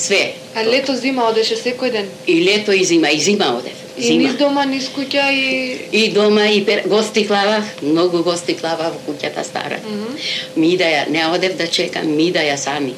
Све. 0.00 0.32
А 0.54 0.64
лето 0.64 0.94
зима 0.96 1.26
одеше 1.28 1.58
секој 1.60 1.90
ден? 1.92 2.06
И 2.26 2.40
лето 2.44 2.72
и 2.72 2.84
зима, 2.84 3.10
и 3.12 3.20
зима 3.20 3.50
одев. 3.58 3.76
Зима. 3.98 4.14
И 4.14 4.24
низ 4.24 4.36
дома, 4.40 4.64
низ 4.64 4.86
куќа 4.96 5.26
и... 5.28 5.76
И 5.92 6.08
дома, 6.16 6.46
и 6.48 6.64
пер... 6.64 6.86
гости 6.88 7.26
клава, 7.26 7.58
многу 7.82 8.22
гости 8.24 8.56
клава 8.56 8.88
во 8.94 9.00
куќата 9.06 9.44
стара. 9.44 9.76
Mm 9.76 10.00
-hmm. 10.00 10.56
Ми 10.56 10.76
да 10.76 10.84
ја, 10.84 11.08
не 11.08 11.26
одев 11.26 11.56
да 11.56 11.66
чекам, 11.66 12.16
ми 12.16 12.30
да 12.32 12.40
ја 12.40 12.56
сами. 12.56 12.94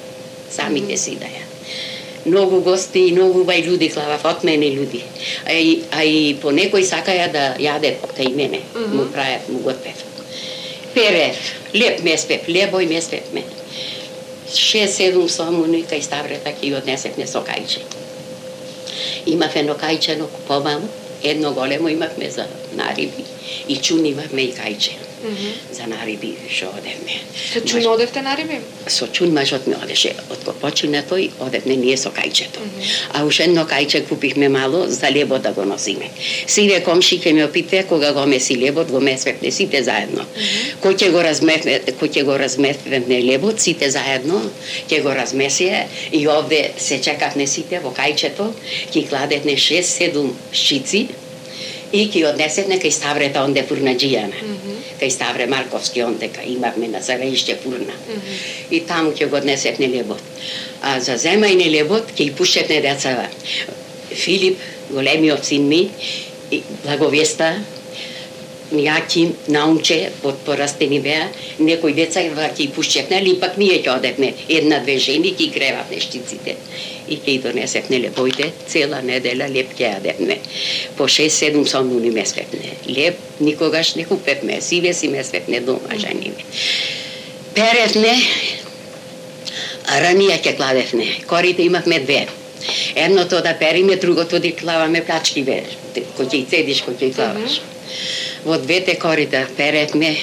сами 0.50 0.80
mm 0.80 0.86
-hmm. 0.86 0.96
си 0.96 1.16
да 1.16 1.26
ја. 1.26 1.42
Многу 2.26 2.60
гости 2.60 2.98
и 2.98 3.12
многу 3.12 3.44
бај 3.44 3.70
луди 3.70 3.88
клавав, 3.88 4.24
од 4.24 4.44
мене 4.44 4.66
луди. 4.78 5.02
А 5.46 5.52
и, 5.52 5.82
а 5.90 6.04
и 6.04 6.36
по 6.42 6.48
некој 6.48 6.82
сакаја 6.82 7.32
да 7.32 7.56
јаде 7.58 7.94
кај 8.18 8.34
мене, 8.34 8.58
mm 8.58 8.78
-hmm. 8.78 8.94
му 8.94 9.04
правев, 9.12 9.48
му 9.48 9.58
готвев. 9.58 9.98
Перев, 10.94 11.36
леп 11.74 12.02
ме 12.04 12.18
спев, 12.18 12.40
лебој 12.48 12.88
ме 12.88 13.00
спев 13.00 13.22
мене. 13.32 13.62
6-7 14.52 15.28
сомуни, 15.28 15.84
кај 15.88 16.00
ставрата 16.00 16.52
ки 16.52 16.68
ги 16.68 16.74
однесевме 16.74 17.26
со 17.26 17.44
кајче. 17.46 17.84
Имав 19.26 19.56
едно 19.56 19.74
кајче, 19.74 20.18
но 20.18 20.26
куповам, 20.26 20.88
едно 21.22 21.52
големо 21.52 21.88
имавме 21.88 22.30
за 22.30 22.46
нариби 22.76 23.24
и 23.68 23.76
чун 23.76 24.06
имавме 24.06 24.42
и 24.42 24.52
кајче 24.52 24.92
mm 25.24 25.36
-hmm. 25.36 25.74
за 25.76 25.86
нариби 25.86 26.34
што 26.50 26.66
одевме. 26.78 27.14
Со 27.52 27.60
чун 27.60 27.86
одевте 27.86 28.22
нариби? 28.22 28.60
Со 28.86 29.06
чун 29.12 29.32
мажот 29.32 29.66
ми 29.66 29.74
одеше. 29.84 30.14
Од 30.30 30.38
кога 30.44 30.52
почина 30.60 31.02
тој, 31.10 31.30
одевме 31.40 31.76
ние 31.76 31.96
со 31.96 32.10
кајчето. 32.10 32.58
Mm 32.58 32.70
-hmm. 32.80 32.84
А 33.12 33.24
уште 33.24 33.42
едно 33.42 33.64
кајче 33.64 34.08
купихме 34.08 34.48
мало 34.48 34.86
за 34.88 35.10
лебо 35.10 35.38
да 35.38 35.52
го 35.52 35.64
носиме. 35.64 36.08
Сиве 36.46 36.80
комши 36.80 37.32
ме 37.32 37.44
опите 37.44 37.82
кога 37.88 38.12
го 38.12 38.26
меси 38.26 38.56
лебот, 38.56 38.90
го 38.90 39.00
месвевме 39.00 39.50
сите 39.50 39.82
заедно. 39.82 40.22
Mm 40.22 40.40
-hmm. 40.40 40.82
Кој 40.82 40.94
ќе 40.98 41.10
го 41.10 41.22
размесне, 41.22 41.80
кој 42.00 42.08
ќе 42.14 42.22
го 42.24 42.38
лебот, 43.28 43.60
сите 43.60 43.90
заедно, 43.90 44.50
ќе 44.90 45.02
го 45.02 45.14
размесие 45.14 45.86
и 46.12 46.28
овде 46.28 46.70
се 46.78 47.00
чекавме 47.00 47.46
сите 47.46 47.80
во 47.84 47.90
кајчето, 47.90 48.52
ќе 48.94 49.08
кладевме 49.08 49.52
6-7 49.52 50.30
шици, 50.52 51.06
и 51.92 52.06
ќе 52.08 52.24
однесевме 52.30 52.78
кај 52.80 52.90
Ставрета 52.90 53.44
онде 53.44 53.62
фурнаджијана. 53.68 54.42
Mm 54.42 54.56
-hmm. 54.56 54.76
Кај 55.00 55.10
Ставре 55.10 55.46
Марковски 55.46 56.02
онде 56.02 56.28
кај 56.28 56.56
имавме 56.56 56.88
на 56.88 57.02
Сараище 57.02 57.56
фурна. 57.62 57.94
Mm 58.08 58.14
-hmm. 58.14 58.36
И 58.70 58.80
таму 58.80 59.10
ќе 59.10 59.28
го 59.28 59.36
однесевме 59.36 59.88
лебот. 59.88 60.22
А 60.82 61.00
за 61.00 61.12
земајне 61.12 61.70
лебот 61.70 62.04
ќе 62.16 62.22
и 62.26 62.32
пуштевме 62.32 62.80
децава. 62.80 63.26
Филип, 64.14 64.58
големиот 64.90 65.44
син 65.44 65.68
ми, 65.68 65.90
и 66.50 66.62
благовеста, 66.84 67.54
Јаки, 68.72 69.26
наумче, 69.52 70.10
под 70.22 70.38
порастени 70.46 71.00
беа, 71.04 71.26
некои 71.60 71.92
деца 71.92 72.22
ќе 72.24 72.70
пушчевне, 72.72 73.20
или 73.20 73.36
пак 73.40 73.58
ние 73.60 73.82
ќе 73.82 73.96
одевме 73.96 74.32
една-две 74.48 74.96
жени, 74.98 75.34
ќе 75.36 75.50
кревавме 75.52 76.00
штиците 76.00 76.56
и 77.08 77.18
ќе 77.20 77.42
донесевме 77.44 77.98
лебојде, 78.06 78.48
цела 78.66 79.02
неделя 79.04 79.48
леп 79.52 79.74
ќе 79.76 79.92
јадевме. 79.96 80.38
По 80.96 81.04
6-7 81.04 81.66
сонуни 81.68 82.10
ме 82.10 82.24
свепне. 82.26 82.72
Леп 82.88 83.18
никогаш 83.40 83.94
не 83.94 84.04
купевме, 84.08 84.60
сиве 84.60 84.94
си 84.94 85.08
месвевме 85.08 85.60
дома 85.60 85.98
жаниме. 85.98 86.46
Перевме, 87.54 88.14
а 89.92 90.00
ранија 90.00 90.38
ќе 90.40 90.56
кладевме. 90.56 91.10
Корите 91.28 91.68
имавме 91.68 92.00
две. 92.00 92.26
Едното 92.94 93.42
да 93.42 93.56
периме, 93.58 93.96
другото 93.96 94.38
да 94.40 94.52
клаваме 94.56 95.04
плачкиве, 95.04 95.62
кој 96.16 96.28
ќе 96.30 96.44
цедиш, 96.48 96.84
кој 96.86 96.96
ќе 97.00 97.14
клаваш. 97.18 97.60
Во 98.44 98.58
двете 98.58 98.98
корита 98.98 99.46
перевме, 99.56 100.16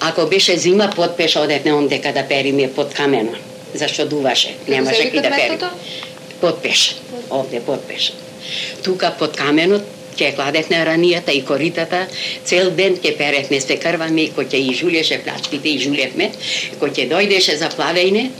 Ако 0.00 0.26
беше 0.26 0.56
зима, 0.56 0.90
подпеш 0.96 1.36
одевме 1.36 1.72
онде 1.72 1.98
када 2.00 2.22
периме 2.28 2.72
под 2.72 2.94
камено 2.94 3.34
зашто 3.74 4.06
дуваше, 4.06 4.54
немаше 4.68 5.10
ки 5.10 5.20
да 5.20 5.30
пери. 5.30 5.58
Подпеш, 6.40 6.96
овде 7.30 7.60
подпеш. 7.60 8.12
Тука 8.84 9.12
под 9.18 9.36
каменот 9.36 9.82
ќе 10.18 10.32
кладевме 10.34 10.78
ранијата 10.82 11.30
и 11.30 11.44
коритата, 11.46 12.06
цел 12.44 12.70
ден 12.74 12.96
ќе 12.98 13.14
перевме 13.18 13.58
крвами, 13.82 14.30
кој 14.34 14.48
ќе 14.50 14.58
и 14.58 14.74
жулеше 14.74 15.20
плачките 15.22 15.68
и 15.68 15.78
жулевме, 15.78 16.30
кој 16.80 16.90
ќе 16.94 17.04
дојдеше 17.12 17.54
за 17.58 17.68
плавење, 17.70 18.30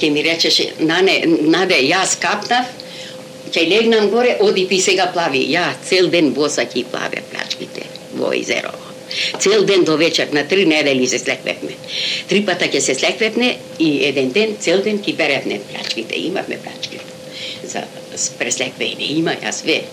ќе 0.00 0.10
ми 0.12 0.22
речеше, 0.24 0.70
нане, 0.80 1.18
наде, 1.26 1.80
јас 1.84 2.16
капнав, 2.20 2.72
ќе 3.52 3.68
легнам 3.68 4.08
горе, 4.08 4.38
оди 4.40 4.64
ти 4.68 4.80
сега 4.80 5.10
плави. 5.12 5.44
Ја 5.52 5.74
цел 5.84 6.08
ден 6.08 6.32
боса 6.32 6.64
ќе 6.64 6.84
плаве 6.88 7.20
плачките 7.32 7.95
во 8.16 8.32
Изерово. 8.34 8.96
Цел 9.38 9.64
ден 9.64 9.84
до 9.84 9.96
вечер, 9.96 10.28
на 10.32 10.48
три 10.48 10.66
недели 10.66 11.06
се 11.06 11.18
слеквевме. 11.18 11.76
Три 12.28 12.42
пата 12.46 12.66
ќе 12.66 12.78
се 12.78 12.94
слеквевме 12.94 13.56
и 13.78 14.04
еден 14.04 14.32
ден, 14.34 14.56
цел 14.60 14.82
ден 14.82 14.98
ќе 14.98 15.14
беревме 15.16 15.60
плачките. 15.70 16.18
Имавме 16.18 16.58
плачки 16.58 16.98
за 17.64 17.86
преслеквење. 18.38 19.12
Има 19.20 19.36
ја 19.38 19.52
све. 19.54 19.84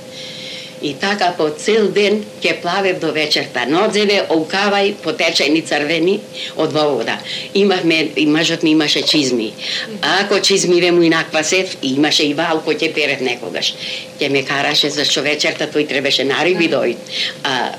И 0.83 0.93
така 0.99 1.29
по 1.37 1.47
цел 1.49 1.87
ден 1.95 2.23
ќе 2.41 2.57
плавев 2.61 2.99
до 2.99 3.13
вечерта. 3.15 3.63
Нодзеве, 3.69 4.23
оукавај, 4.33 4.95
потечени 5.03 5.61
црвени 5.61 6.17
од 6.57 6.73
вода. 6.73 7.19
Имавме, 7.53 8.09
и 8.15 8.25
мажот 8.25 8.63
ми 8.63 8.71
имаше 8.71 9.01
чизми. 9.01 9.53
А 10.01 10.25
ако 10.25 10.41
чизмиве 10.41 10.91
му 10.91 11.01
инаква 11.01 11.43
сев, 11.43 11.77
имаше 11.81 12.25
и 12.27 12.33
валко 12.33 12.73
ќе 12.73 12.91
перев 12.93 13.21
некогаш. 13.21 13.75
Ќе 14.19 14.29
ме 14.29 14.43
караше 14.43 14.89
за 14.89 15.05
што 15.05 15.21
вечерта 15.21 15.69
тој 15.69 15.87
требаше 15.87 16.25
на 16.27 16.43
риби 16.43 16.67
дојд. 16.67 16.97
А 17.43 17.71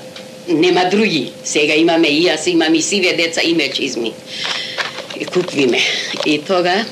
нема 0.49 0.85
други. 0.91 1.33
Сега 1.45 1.75
имаме 1.75 2.09
и 2.09 2.25
јас, 2.27 2.49
имам 2.49 2.75
и 2.75 2.83
сиве 2.83 3.13
деца, 3.13 3.43
име 3.43 3.69
чизми. 3.73 4.13
И 5.17 5.25
купвиме. 5.25 5.81
И 6.27 6.39
тога, 6.39 6.85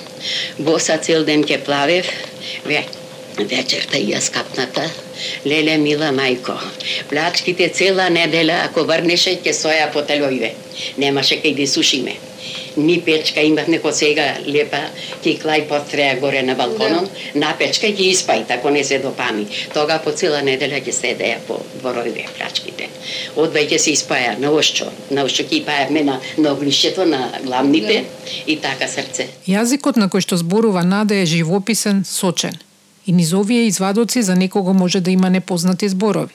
боса 0.58 0.98
цел 0.98 1.24
ден 1.24 1.44
ќе 1.44 1.60
плавев, 1.64 2.08
ве, 2.64 2.84
вечерта 3.38 3.98
и 3.98 4.12
јас 4.12 4.30
капната, 4.32 4.88
леле 5.46 5.78
мила 5.78 6.12
мајко, 6.14 6.58
плачките 7.10 7.68
цела 7.68 8.10
неделя, 8.10 8.62
ако 8.68 8.84
врнеше, 8.84 9.38
ќе 9.42 9.56
соја 9.56 9.88
по 9.92 10.06
телојве. 10.06 10.54
Немаше 10.98 11.40
кај 11.42 11.56
да 11.56 11.66
сушиме 11.66 12.18
ни 12.76 13.00
печка 13.00 13.40
имавме 13.40 13.78
ко 13.78 13.92
сега 13.92 14.36
лепа 14.46 14.80
кикла 15.22 15.56
и 15.56 15.68
потреа 15.68 16.16
горе 16.20 16.42
на 16.42 16.54
балконом, 16.54 17.08
да. 17.34 17.40
на 17.40 17.56
печка 17.58 17.86
и 17.86 17.92
ги 17.92 18.04
испаи, 18.04 18.44
тако 18.48 18.70
не 18.70 18.84
се 18.84 18.98
допами. 18.98 19.46
Тога 19.74 19.98
по 19.98 20.12
цела 20.12 20.42
неделя 20.42 20.80
ќе 20.80 20.90
седеа 20.90 21.38
по 21.46 21.60
дворовите 21.80 22.26
плачките. 22.38 22.81
Одвај 23.36 23.68
ќе 23.70 23.78
се 23.78 23.94
испаја 23.96 24.38
на 24.38 24.50
ошчо, 24.52 24.90
на 25.10 25.24
ошчо 25.24 25.46
ќе 25.48 25.62
ипајавме 25.62 26.04
на, 26.04 26.20
на 26.38 26.52
оглишето 26.52 27.04
на 27.04 27.30
главните 27.44 28.04
да. 28.04 28.30
и 28.46 28.56
така 28.60 28.88
срце. 28.88 29.28
Јазикот 29.48 29.96
на 29.96 30.08
кој 30.08 30.20
што 30.20 30.36
зборува 30.36 30.84
Нада 30.84 31.16
е 31.16 31.26
живописен, 31.26 32.04
сочен. 32.04 32.58
И 33.06 33.12
низ 33.12 33.32
овие 33.32 33.66
извадоци 33.66 34.22
за 34.22 34.36
некого 34.36 34.74
може 34.74 35.00
да 35.00 35.10
има 35.10 35.30
непознати 35.30 35.88
зборови. 35.88 36.34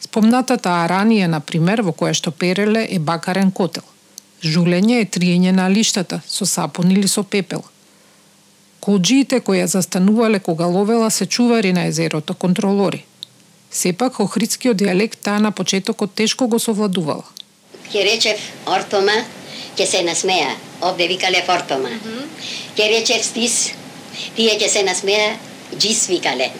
Спомнатата 0.00 0.70
аранија, 0.70 1.26
на 1.26 1.40
пример, 1.40 1.82
во 1.82 1.92
која 1.92 2.14
што 2.14 2.30
переле, 2.30 2.86
е 2.90 2.98
бакарен 2.98 3.50
котел– 3.50 3.84
Жулење 4.40 5.02
е 5.02 5.04
триење 5.04 5.52
на 5.52 5.68
лиштата, 5.68 6.22
со 6.26 6.46
сапун 6.48 6.90
или 6.90 7.08
со 7.08 7.22
пепел. 7.22 7.62
Коджиите 8.80 9.40
кои 9.44 9.60
ја 9.60 9.66
застанувале 9.68 10.40
кога 10.40 10.66
ловела 10.66 11.10
се 11.10 11.26
чувари 11.26 11.72
на 11.72 11.84
езерото, 11.84 12.34
контролори. 12.34 13.04
Сепак, 13.72 14.20
охридскиот 14.20 14.76
диалект 14.76 15.20
таа 15.20 15.38
на 15.38 15.52
почетокот 15.52 16.14
тешко 16.14 16.48
го 16.48 16.58
совладувала. 16.58 17.24
Ке 17.92 18.04
речев 18.04 18.38
ортома, 18.66 19.24
ќе 19.76 19.86
се 19.86 20.02
насмеа. 20.02 20.56
Овде 20.82 21.06
викале 21.06 21.44
ортома. 21.48 21.88
Mm 21.88 22.00
-hmm. 22.00 22.24
Ке 22.76 22.88
речев 22.88 23.24
стис, 23.24 23.72
тие 24.36 24.58
ќе 24.58 24.68
се 24.68 24.82
насмеа, 24.82 25.36
джис 25.78 26.06
викале. 26.06 26.50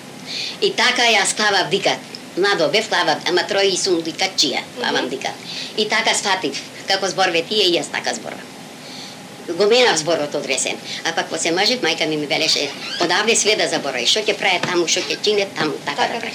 И 0.63 0.71
така 0.73 1.03
ја 1.03 1.25
ставав 1.27 1.71
дикат. 1.71 1.99
Надо 2.37 2.69
бев 2.69 2.89
клавав, 2.89 3.19
ама 3.29 3.43
трои 3.43 3.77
сум 3.77 4.03
дикачија, 4.03 4.61
mm 4.61 4.83
-hmm. 4.83 5.09
дикат. 5.09 5.35
И 5.77 5.89
така 5.89 6.15
сфатив 6.15 6.63
како 6.89 7.09
зборве 7.09 7.43
тие 7.43 7.65
и 7.65 7.79
јас 7.79 7.91
така 7.93 8.15
зборувам. 8.15 8.60
Го 9.59 9.67
менав 9.67 9.97
зборот 9.97 10.35
одресен. 10.35 10.77
А 11.05 11.13
пак 11.13 11.41
се 11.41 11.53
мажев, 11.53 11.81
мајка 11.81 12.07
ми 12.07 12.17
ми 12.17 12.27
велеше, 12.27 12.69
одавде 13.01 13.37
све 13.37 13.57
да 13.57 13.69
заборави, 13.69 14.07
што 14.07 14.21
ќе 14.21 14.37
прави 14.39 14.61
таму, 14.67 14.87
што 14.89 15.01
ќе 15.01 15.19
чине 15.25 15.47
таму, 15.57 15.75
така, 15.85 16.09
така 16.09 16.27
да. 16.27 16.33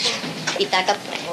И 0.60 0.66
така 0.66 0.96
прави. 1.08 1.25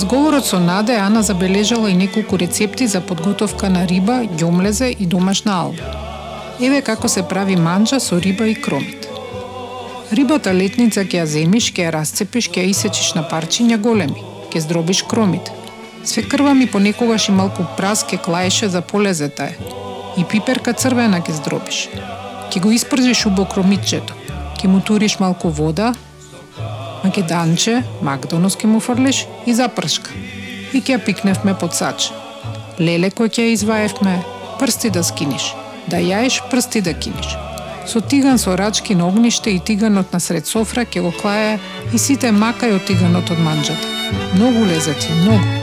Разговорот 0.00 0.46
со 0.46 0.58
Наде, 0.58 0.96
Ана 0.96 1.22
забележала 1.22 1.90
и 1.90 1.94
неколку 1.94 2.38
рецепти 2.38 2.86
за 2.86 3.00
подготовка 3.00 3.68
на 3.68 3.86
риба, 3.86 4.22
ѓомлезе 4.24 4.96
и 4.98 5.06
домашна 5.06 5.52
алба. 5.52 5.84
Еве 6.60 6.80
како 6.80 7.08
се 7.08 7.20
прави 7.28 7.56
манџа 7.60 7.98
со 8.00 8.16
риба 8.16 8.46
и 8.48 8.54
кромит. 8.54 9.04
Рибата 10.10 10.54
летница 10.56 11.04
ќе 11.04 11.20
ја 11.20 11.26
земиш, 11.28 11.68
ќе 11.76 11.84
ја 11.84 11.92
расцепиш, 11.98 12.48
ќе 12.48 12.64
ја 12.64 12.70
исечиш 12.72 13.12
на 13.18 13.26
парчиња 13.28 13.76
големи, 13.76 14.24
ќе 14.48 14.64
здробиш 14.64 15.02
кромит. 15.04 15.52
Све 16.04 16.24
крва 16.24 16.54
ми 16.54 16.66
понекогаш 16.66 17.28
и 17.28 17.36
малку 17.36 17.68
прас 17.76 18.06
ќе 18.08 18.22
клаеше 18.24 18.72
за 18.72 18.80
полезета 18.80 19.52
е. 19.52 19.58
И 20.16 20.24
пиперка 20.24 20.72
црвена 20.72 21.20
ќе 21.20 21.36
здробиш. 21.42 21.88
Ќе 22.48 22.60
го 22.60 22.72
испржиш 22.72 23.26
убо 23.26 23.44
кромитчето. 23.44 24.16
Ќе 24.56 24.66
му 24.66 24.80
туриш 24.80 25.20
малку 25.20 25.52
вода, 25.52 25.92
македанче, 27.04 27.82
макдонос 28.02 28.56
ке 28.56 28.66
му 28.66 28.80
фрлиш 28.80 29.26
и 29.46 29.54
запршка. 29.54 30.10
И 30.72 30.80
ќе 30.80 30.98
пикневме 31.04 31.54
под 31.58 31.74
сач. 31.74 32.10
Леле 32.78 33.10
кој 33.10 33.28
ќе 33.28 33.52
изваевме, 33.54 34.20
прсти 34.58 34.90
да 34.90 35.02
скиниш. 35.04 35.54
Да 35.90 35.98
јаеш, 35.98 36.42
прсти 36.50 36.80
да 36.80 36.94
киниш. 36.94 37.36
Со 37.86 38.00
тиган 38.00 38.38
со 38.38 38.56
рачки 38.56 38.94
на 38.94 39.08
огниште 39.08 39.50
и 39.50 39.60
тиганот 39.60 40.12
на 40.12 40.20
сред 40.20 40.46
софра 40.46 40.84
ќе 40.84 41.02
го 41.02 41.10
клаја 41.10 41.58
и 41.92 41.98
сите 41.98 42.30
макај 42.30 42.76
од 42.76 42.86
тиганот 42.86 43.30
од 43.30 43.40
манџата. 43.42 43.96
Многу 44.36 44.66
лезати, 44.66 45.10
многу. 45.24 45.59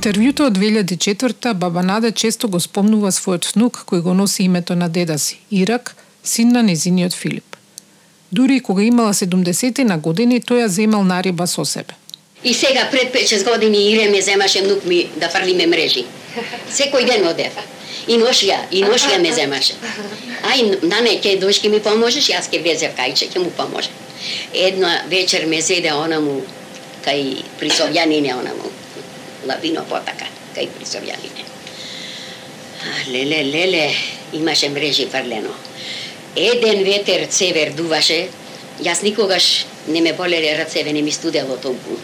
Интервјуто 0.00 0.46
од 0.48 0.56
2004 0.56 1.52
баба 1.54 1.82
Наде 1.82 2.10
често 2.12 2.48
го 2.48 2.58
спомнува 2.60 3.10
својот 3.12 3.50
внук 3.52 3.82
кој 3.88 4.00
го 4.00 4.14
носи 4.16 4.46
името 4.48 4.74
на 4.74 4.88
деда 4.88 5.18
си, 5.18 5.36
Ирак, 5.50 5.92
син 6.24 6.52
на 6.56 6.62
незиниот 6.62 7.12
Филип. 7.12 7.56
Дури 8.32 8.60
кога 8.60 8.82
имала 8.82 9.12
70 9.12 9.84
на 9.84 9.98
години, 9.98 10.40
тој 10.40 10.64
ја 10.64 10.68
земал 10.68 11.04
нариба 11.04 11.46
со 11.46 11.64
себе. 11.64 11.92
И 12.44 12.54
сега 12.54 12.88
пред 12.90 13.12
5-6 13.14 13.52
години 13.52 13.90
Ире 13.90 14.08
ме 14.08 14.22
земаше 14.22 14.62
внук 14.62 14.84
ми 14.84 15.10
да 15.16 15.28
фрлиме 15.28 15.66
мрежи. 15.66 16.06
Секој 16.72 17.04
ден 17.04 17.28
одев. 17.28 17.60
И 18.08 18.16
ношија, 18.16 18.56
и 18.70 18.80
ношија 18.84 19.20
ме 19.20 19.32
земаше. 19.32 19.74
Ај, 20.48 20.80
нане, 20.82 21.18
ќе 21.20 21.38
дошки 21.40 21.68
ми 21.68 21.80
поможеш, 21.80 22.32
јас 22.32 22.48
ќе 22.48 22.64
везев 22.64 22.96
кајче, 22.96 23.28
ќе 23.28 23.44
му 23.44 23.52
поможе. 23.52 23.92
Една 24.54 25.02
вечер 25.10 25.46
ме 25.46 25.60
зеде 25.60 25.92
она 25.92 26.20
му, 26.20 26.40
кај 27.04 27.42
присовјанине 27.60 28.32
она 28.32 28.56
му, 28.56 28.79
лавино 29.50 29.84
потака, 29.90 30.28
кај 30.54 30.68
присовјанине. 30.76 31.44
Леле, 33.08 33.42
леле, 33.44 33.90
имаше 34.32 34.68
мрежи 34.68 35.06
фрлено. 35.06 35.52
Еден 36.36 36.84
ветер 36.84 37.26
цевер 37.26 37.72
дуваше, 37.74 38.28
јас 38.80 39.02
никогаш 39.02 39.66
не 39.88 40.00
ме 40.00 40.12
болеле 40.12 40.54
рацеве, 40.56 40.92
не 40.92 41.02
ми 41.02 41.12
студело 41.12 41.56
толку. 41.56 41.98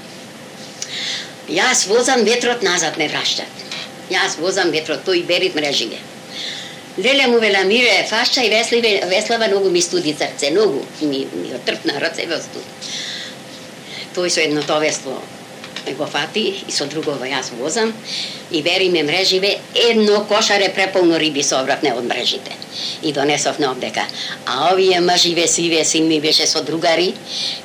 Јас 1.49 1.87
возам 1.87 2.25
ветрот 2.25 2.63
назад 2.63 2.99
ме 2.99 3.09
вращат. 3.09 3.65
Јас 4.11 4.39
возам 4.39 4.71
ветрот, 4.71 5.07
тој 5.07 5.25
берит 5.27 5.55
мрежиге. 5.55 5.99
Леле 6.99 7.27
му 7.27 7.39
вела 7.39 7.63
мире, 7.65 8.07
фашча 8.09 8.43
и 8.43 8.51
весливе, 8.51 9.05
веслава 9.07 9.49
многу 9.49 9.71
ми 9.71 9.83
студи 9.83 10.17
срце, 10.19 10.51
многу 10.51 10.83
ми, 11.03 11.27
ми 11.33 11.55
отрпна 11.55 12.01
рацеве 12.01 12.41
студ. 12.43 12.65
Тој 14.17 14.29
со 14.29 14.41
едно 14.41 14.63
товество 14.63 15.23
го 15.95 16.07
фати 16.07 16.65
и 16.69 16.73
со 16.73 16.87
другого 16.87 17.25
јас 17.25 17.53
возам 17.59 17.93
и 18.51 18.63
вери 18.63 18.89
ме 18.89 19.03
мреживе, 19.03 19.59
едно 19.75 20.25
кошаре 20.25 20.73
преполно 20.75 21.19
риби 21.19 21.43
со 21.43 21.61
обратне 21.61 21.93
од 21.95 22.05
мрежите. 22.05 22.53
И 23.03 23.13
донесов 23.13 23.59
на 23.59 23.71
обдека. 23.73 24.05
А 24.47 24.73
овие 24.73 25.01
маживе 25.01 25.47
сиве 25.47 25.85
син 25.85 26.09
ми 26.09 26.21
беше 26.21 26.47
со 26.47 26.63
другари, 26.63 27.15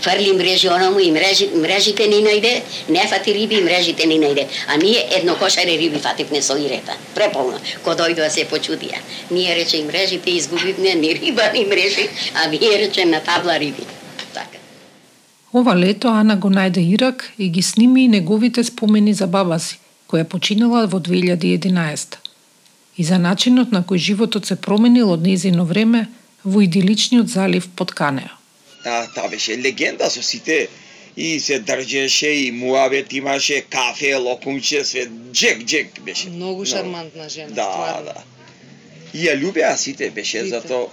фрли 0.02 0.34
мрежи 0.34 0.70
онаму 0.70 1.00
и 1.00 1.12
мрежи, 1.12 1.50
мрежите 1.54 2.08
ни 2.08 2.22
најде, 2.24 2.62
не 2.90 3.08
фати 3.08 3.34
риби 3.34 3.56
и 3.56 3.62
мрежите 3.62 4.08
ни 4.08 4.20
најде. 4.20 4.48
А 4.68 4.78
ние 4.78 5.08
едно 5.12 5.36
кошаре 5.36 5.78
риби 5.78 6.00
фативне 6.00 6.42
со 6.42 6.58
ирета. 6.58 6.98
Преполно. 7.16 7.60
Ко 7.84 7.92
дојдоа 7.92 8.30
се 8.30 8.46
почудија. 8.46 8.98
Ние 9.32 9.56
рече 9.56 9.78
и 9.78 9.84
мрежите 9.84 10.32
изгубивне 10.32 10.96
ни 10.96 11.14
риба 11.14 11.52
ни 11.54 11.66
мрежи, 11.66 12.10
а 12.36 12.50
вие 12.50 12.78
рече 12.80 13.06
на 13.06 13.20
табла 13.20 13.60
риби. 13.60 14.01
Ова 15.54 15.76
лето 15.76 16.08
Ана 16.08 16.38
го 16.38 16.50
најде 16.50 16.80
Ирак 16.94 17.34
и 17.38 17.50
ги 17.50 17.62
сними 17.62 18.04
и 18.06 18.08
неговите 18.08 18.64
спомени 18.64 19.14
за 19.14 19.28
баба 19.28 19.60
си, 19.60 19.80
која 20.08 20.24
починала 20.24 20.86
во 20.88 21.00
2011 21.00 22.16
и 22.98 23.04
за 23.04 23.18
начинот 23.20 23.72
на 23.72 23.82
кој 23.84 23.98
животот 23.98 24.46
се 24.46 24.56
променил 24.56 25.12
од 25.12 25.22
незино 25.28 25.66
време 25.66 26.08
во 26.44 26.62
идиличниот 26.64 27.28
залив 27.28 27.68
под 27.76 27.92
Канеа. 27.92 28.32
Та, 28.84 29.08
та 29.16 29.28
беше 29.28 29.58
легенда 29.58 30.10
со 30.10 30.24
сите 30.24 30.68
и 31.18 31.40
се 31.40 31.60
држеше 31.60 32.28
и 32.28 32.52
муавет 32.52 33.14
имаше 33.14 33.62
кафе, 33.62 34.16
локумче, 34.16 34.84
све 34.86 35.08
джек 35.34 35.64
джек 35.66 36.02
беше. 36.02 36.30
Многу 36.30 36.66
шармантна 36.66 37.30
жена, 37.30 37.52
Да, 37.56 37.68
стварно. 37.72 38.06
да. 38.06 38.24
И 39.14 39.28
ја 39.28 39.36
љубеа 39.36 39.76
сите 39.76 40.10
беше 40.12 40.38
Сите. 40.44 40.50
зато 40.50 40.90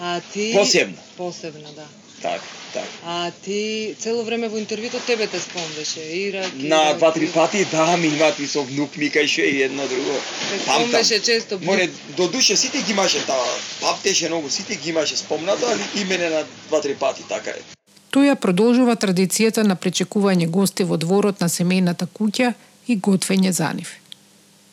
А 0.00 0.20
ти 0.32 0.52
Посебно. 0.54 0.96
Посебно, 1.16 1.68
да. 1.76 1.84
Так, 2.22 2.40
так. 2.74 2.84
А 3.06 3.30
ти 3.44 3.94
цело 3.98 4.22
време 4.22 4.48
во 4.48 4.58
интервјуто 4.58 5.00
тебе 5.06 5.26
те 5.26 5.40
спомнеше, 5.40 6.00
Ирак. 6.00 6.52
На 6.54 6.94
два-три 6.94 7.24
Ирак. 7.24 7.34
пати 7.34 7.64
да 7.64 7.96
ми 7.96 8.06
имаат 8.08 8.38
и 8.38 8.46
со 8.46 8.62
внук 8.62 8.96
ми 8.96 9.10
кајше 9.10 9.42
и 9.42 9.62
едно 9.62 9.88
друго. 9.88 10.14
Те 10.50 10.58
спомнеше 10.58 11.22
често. 11.22 11.58
Море 11.62 11.90
до 12.16 12.28
душе 12.28 12.56
сите 12.56 12.82
ги 12.82 12.92
имаше 12.92 13.26
таа. 13.26 13.58
Памтеше 13.80 14.28
многу, 14.28 14.50
сите 14.50 14.76
ги 14.76 14.90
имаше 14.90 15.16
спомнато, 15.16 15.66
али 15.66 16.02
и 16.02 16.04
мене 16.04 16.30
на 16.30 16.44
два-три 16.68 16.94
пати 16.94 17.22
така 17.28 17.50
е. 17.50 17.62
Тој 18.10 18.32
ја 18.32 18.34
продолжува 18.34 18.96
традицијата 18.98 19.62
на 19.62 19.76
пречекување 19.76 20.46
гости 20.50 20.82
во 20.82 20.96
дворот 20.98 21.40
на 21.40 21.46
семејната 21.46 22.08
куќа 22.10 22.54
и 22.88 22.96
готвење 22.98 23.50
за 23.50 23.72
нив. 23.72 23.92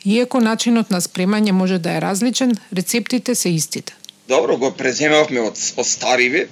Иако 0.05 0.39
начинот 0.39 0.89
на 0.89 1.01
спремање 1.01 1.51
може 1.51 1.77
да 1.77 1.97
е 1.97 2.01
различен, 2.01 2.55
рецептите 2.73 3.36
се 3.36 3.49
истите. 3.49 3.93
Добро, 4.27 4.57
го 4.57 4.71
преземавме 4.71 5.41
од, 5.41 5.60
од 5.77 5.88
стариве, 5.88 6.47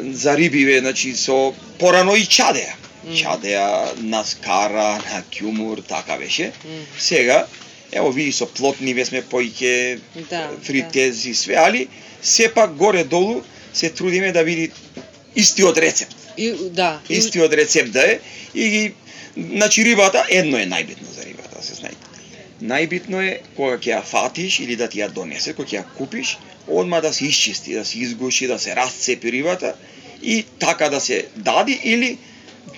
за 0.00 0.36
рибиве, 0.36 0.80
значи 0.80 1.14
со 1.14 1.54
порано 1.78 2.14
и 2.14 2.26
чадеа. 2.26 2.74
Чадеа, 3.16 3.68
на 3.96 4.24
скара, 4.24 4.98
на 5.04 5.22
кјумур, 5.24 5.86
така 5.86 6.16
беше. 6.16 6.52
Сега, 6.98 7.46
ево 7.92 8.10
види 8.10 8.32
со 8.32 8.46
плотниве 8.46 9.04
сме 9.04 9.22
поиќе, 9.22 9.98
Да, 10.30 10.50
фритези, 10.62 11.34
све, 11.34 11.54
али 11.56 11.88
сепак 12.22 12.74
горе-долу 12.74 13.42
се 13.72 13.90
трудиме 13.90 14.32
да 14.32 14.42
види 14.42 14.70
истиот 15.36 15.78
рецепт. 15.78 16.16
И, 16.36 16.52
да. 16.70 17.00
и- 17.08 17.14
Истиот 17.14 17.52
рецепт 17.52 17.92
да 17.92 18.10
е 18.12 18.18
и 18.54 18.68
ги 18.68 18.94
значи 19.36 19.84
рибата 19.84 20.24
едно 20.28 20.58
е 20.58 20.66
најбитно 20.66 21.08
за 21.14 21.24
рибата, 21.24 21.62
се 21.62 21.74
знае. 21.74 21.92
Најбитно 22.62 23.20
е 23.22 23.40
кога 23.56 23.76
ќе 23.76 23.90
ја 23.92 24.02
фатиш 24.02 24.60
или 24.60 24.76
да 24.76 24.88
ти 24.88 24.98
ја 24.98 25.08
донесе, 25.08 25.52
кога 25.52 25.68
ќе 25.68 25.76
ја 25.76 25.84
купиш, 25.96 26.38
одма 26.68 27.00
да 27.00 27.12
се 27.12 27.24
исчисти, 27.26 27.74
да 27.74 27.84
се 27.84 27.98
изгуши, 27.98 28.46
да 28.46 28.58
се 28.58 28.76
расцепи 28.76 29.32
рибата 29.32 29.74
и 30.22 30.44
така 30.58 30.88
да 30.88 31.00
се 31.00 31.26
дади 31.36 31.80
или 31.84 32.18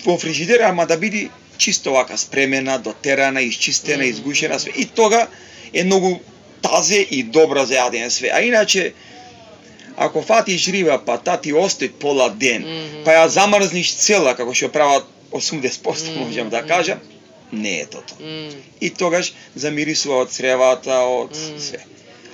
во 0.04 0.18
фрижидер, 0.18 0.60
ама 0.60 0.86
да 0.86 0.96
биде 0.96 1.28
чисто 1.58 1.92
вака 1.92 2.18
спремена, 2.18 2.78
дотерана, 2.78 3.40
изчистена, 3.42 3.96
Мгм. 3.98 4.10
изгушена 4.10 4.58
све. 4.60 4.70
И 4.76 4.84
тога 4.86 5.26
е 5.74 5.84
многу 5.84 6.18
тазе 6.62 7.00
и 7.00 7.22
добра 7.22 7.66
за 7.66 7.74
јадење 7.74 8.08
све. 8.08 8.30
А 8.32 8.40
иначе 8.40 8.92
ако 9.96 10.22
фатиш 10.22 10.66
риба, 10.66 11.02
па 11.06 11.18
та 11.18 11.36
ти 11.36 11.52
остои 11.52 11.88
пола 11.90 12.30
ден, 12.30 12.62
Мгм. 12.62 13.04
па 13.04 13.10
ја 13.10 13.26
замрзниш 13.26 13.94
цела, 13.94 14.36
како 14.36 14.54
што 14.54 14.68
прават 14.68 15.04
80%, 15.32 16.10
Мгм, 16.10 16.20
можам 16.20 16.48
да 16.48 16.62
кажам, 16.62 16.98
не 17.52 17.80
е 17.80 17.86
тото. 17.86 18.14
М, 18.20 18.50
И 18.80 18.90
тогаш 18.90 19.32
замирисува 19.56 20.16
од 20.16 20.30
цревата, 20.30 20.94
од 20.94 21.30
Мм. 21.32 21.60
све. 21.60 21.78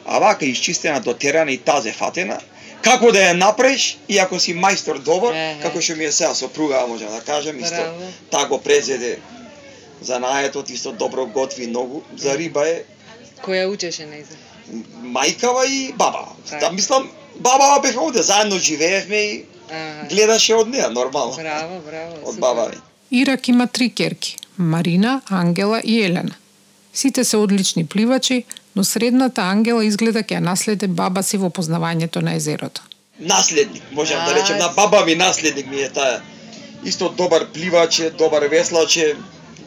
А 0.07 0.19
вака 0.19 0.45
изчистена, 0.47 1.01
дотерана 1.01 1.51
и 1.51 1.59
тазе 1.59 1.93
фатена, 1.93 2.39
како 2.83 3.13
да 3.13 3.19
ја 3.21 3.33
направиш, 3.35 3.99
и 4.09 4.19
ако 4.19 4.39
си 4.39 4.55
мајстор 4.55 4.99
добар, 4.99 5.33
Ехе. 5.33 5.63
како 5.63 5.81
што 5.81 5.97
ми 5.97 6.05
е 6.05 6.13
сега 6.13 6.35
сопруга, 6.35 6.87
можам 6.87 7.09
да 7.09 7.21
кажам, 7.23 7.59
исто 7.59 7.77
Браво. 7.77 8.13
та 8.31 8.47
го 8.47 8.59
презеде 8.61 9.19
за 10.01 10.21
наетот, 10.21 10.71
исто 10.71 10.93
добро 10.93 11.27
готви 11.27 11.67
многу. 11.67 12.03
За 12.17 12.39
риба 12.39 12.69
е 12.69 12.83
Која 13.43 13.67
учеше 13.67 14.03
нејзе? 14.03 14.37
мајкава 15.05 15.65
и 15.67 15.93
баба. 15.93 16.29
Така. 16.51 16.61
Да, 16.61 16.73
мислам, 16.73 17.11
баба 17.37 17.81
беха 17.83 18.01
овде, 18.01 18.23
заедно 18.23 18.59
живеевме 18.59 19.17
и 19.17 19.45
Ага. 19.71 20.07
гледаше 20.09 20.55
од 20.55 20.69
неа, 20.69 20.91
нормално. 20.91 21.35
Браво, 21.35 21.81
браво. 21.81 22.13
Од 22.23 22.29
супер. 22.29 22.41
баба 22.41 22.69
ми. 22.69 22.77
Ирак 23.13 23.49
има 23.49 23.67
три 23.67 23.91
керки– 23.91 24.37
Марина, 24.59 25.23
Ангела 25.29 25.81
и 25.81 26.03
Елена. 26.03 26.35
Сите 26.95 27.25
се 27.25 27.37
одлични 27.37 27.87
пливачи, 27.87 28.45
но 28.75 28.85
средната 28.85 29.43
Ангела 29.43 29.85
изгледа 29.85 30.23
ќе 30.23 30.41
наследе 30.41 30.89
баба 30.89 31.23
си 31.23 31.37
во 31.37 31.51
познавањето 31.51 32.23
на 32.23 32.35
езерото. 32.35 32.83
Наследник, 33.21 33.83
можам 33.93 34.27
да 34.27 34.35
речем, 34.35 34.59
на 34.59 34.69
баба 34.69 35.05
ми 35.05 35.15
наследник 35.15 35.67
ми 35.67 35.81
е 35.81 35.89
таа. 35.89 36.21
Исто 36.85 37.09
добар 37.09 37.47
пливаче, 37.53 38.11
добар 38.11 38.43
веслаче, 38.43 39.17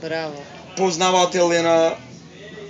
Браво. 0.02 0.43
познавател 0.78 1.52
е 1.54 1.62
на 1.62 1.96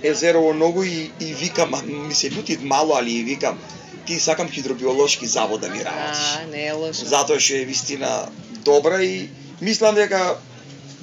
езерово 0.02 0.54
многу 0.54 0.82
и, 0.82 1.10
и 1.20 1.34
викам, 1.34 1.72
ми 2.08 2.14
се 2.14 2.30
љутит 2.30 2.62
мало, 2.62 2.94
али 2.96 3.10
и 3.10 3.24
викам, 3.24 3.58
ти 4.06 4.20
сакам 4.20 4.48
хидробиолошки 4.48 5.26
завод 5.26 5.60
да 5.60 5.68
ми 5.68 5.84
работиш. 5.84 6.38
А, 6.42 6.46
не 6.50 6.66
е 6.66 6.72
лошо. 6.72 7.04
Затоа 7.04 7.40
што 7.40 7.54
е 7.54 7.64
вистина 7.64 8.28
добра 8.64 9.02
и 9.02 9.28
мислам 9.60 9.94
дека 9.94 10.38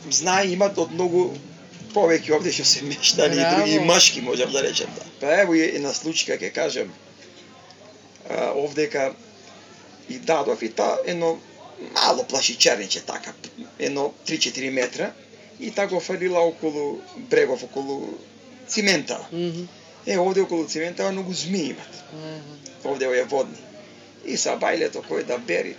знае 0.09 0.47
имат 0.53 0.77
од 0.77 0.91
многу 0.93 1.33
повеќе 1.95 2.35
овде 2.37 2.51
што 2.51 2.65
се 2.67 2.83
мештани 2.83 3.39
и 3.41 3.49
други 3.55 3.79
машки 3.79 4.21
можам 4.21 4.51
да 4.51 4.63
речем 4.63 4.91
да. 4.95 5.05
Па 5.19 5.33
ево 5.41 5.55
и 5.55 5.63
една 5.63 5.93
случка 5.93 6.37
ќе 6.37 6.51
кажем 6.53 6.93
а, 8.29 8.51
овдека 8.53 9.13
и 10.09 10.19
дадов 10.19 10.63
и 10.63 10.69
та 10.69 10.97
едно 11.05 11.37
мало 11.93 12.23
плашичарниче 12.23 13.01
така, 13.01 13.33
едно 13.79 14.13
3-4 14.27 14.69
метра 14.69 15.11
и 15.59 15.71
та 15.71 15.87
го 15.87 15.99
фалила 15.99 16.39
околу 16.39 17.01
брегов, 17.17 17.63
околу 17.63 18.17
цимента. 18.67 19.27
Мгм. 19.31 19.67
Е, 20.07 20.17
овде 20.17 20.41
околу 20.41 20.67
цимента 20.67 21.11
многу 21.11 21.33
змии 21.33 21.69
имат 21.69 22.03
Ага. 22.13 22.41
овде 22.83 23.05
е 23.19 23.23
водни. 23.23 23.57
И 24.25 24.37
са 24.37 24.57
бајлето 24.57 25.03
кој 25.05 25.23
да 25.23 25.37
бери 25.37 25.75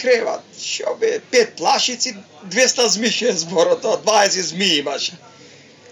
креват, 0.00 0.42
шо 0.62 0.96
бе, 1.00 1.20
пет 1.30 1.56
плашици, 1.56 2.16
200 2.50 2.86
змии 2.86 3.28
е 3.28 3.32
зборот, 3.32 3.82
тоа 3.82 3.96
20 3.96 4.40
змии 4.40 4.78
имаше. 4.78 5.12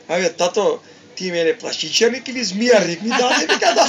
А 0.08 0.18
бе, 0.18 0.32
тато, 0.32 0.80
ти 1.14 1.30
мене 1.32 1.58
плашичарник 1.58 2.28
или 2.28 2.44
змијарник 2.44 3.02
ми 3.02 3.08
даде, 3.08 3.46
вика 3.46 3.74
да. 3.74 3.86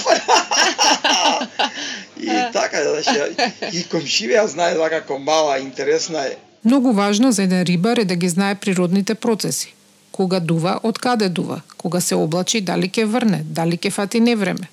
И 2.20 2.28
така, 2.54 2.78
значи, 2.84 3.36
и 3.74 3.84
комшиве, 3.84 4.38
ја 4.38 4.46
знае 4.48 4.78
вака 4.78 5.02
како 5.02 5.20
мала, 5.20 5.58
интересна 5.60 6.26
е. 6.26 6.38
Многу 6.66 6.92
важно 6.92 7.32
за 7.32 7.44
еден 7.44 7.64
рибар 7.64 7.98
е 7.98 8.06
да 8.06 8.16
ги 8.16 8.30
знае 8.30 8.56
природните 8.56 9.16
процеси. 9.16 9.74
Кога 10.12 10.40
дува, 10.40 10.80
од 10.84 11.00
каде 11.00 11.30
дува? 11.30 11.62
Кога 11.78 12.02
се 12.02 12.16
облачи, 12.16 12.62
дали 12.62 12.90
ќе 12.90 13.06
врне? 13.06 13.44
Дали 13.44 13.78
ќе 13.78 13.92
фати 13.92 14.20
невреме? 14.20 14.70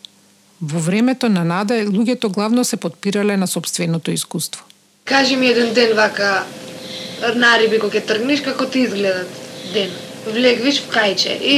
Во 0.60 0.78
времето 0.78 1.28
на 1.28 1.44
нада 1.44 1.74
луѓето 1.74 2.28
главно 2.28 2.64
се 2.64 2.76
подпирале 2.76 3.36
на 3.36 3.46
собственото 3.46 4.10
искуство. 4.10 4.64
Кажи 5.04 5.36
ми 5.36 5.46
еден 5.48 5.72
ден 5.72 5.92
вака 5.96 6.44
на 7.34 7.58
риби 7.58 7.78
кога 7.78 7.98
ќе 7.98 8.06
тргнеш 8.06 8.40
како 8.40 8.66
ти 8.66 8.84
изгледат 8.86 9.28
ден. 9.74 9.90
Влегвиш 10.26 10.78
в 10.80 10.92
кајче 10.94 11.34
и 11.42 11.54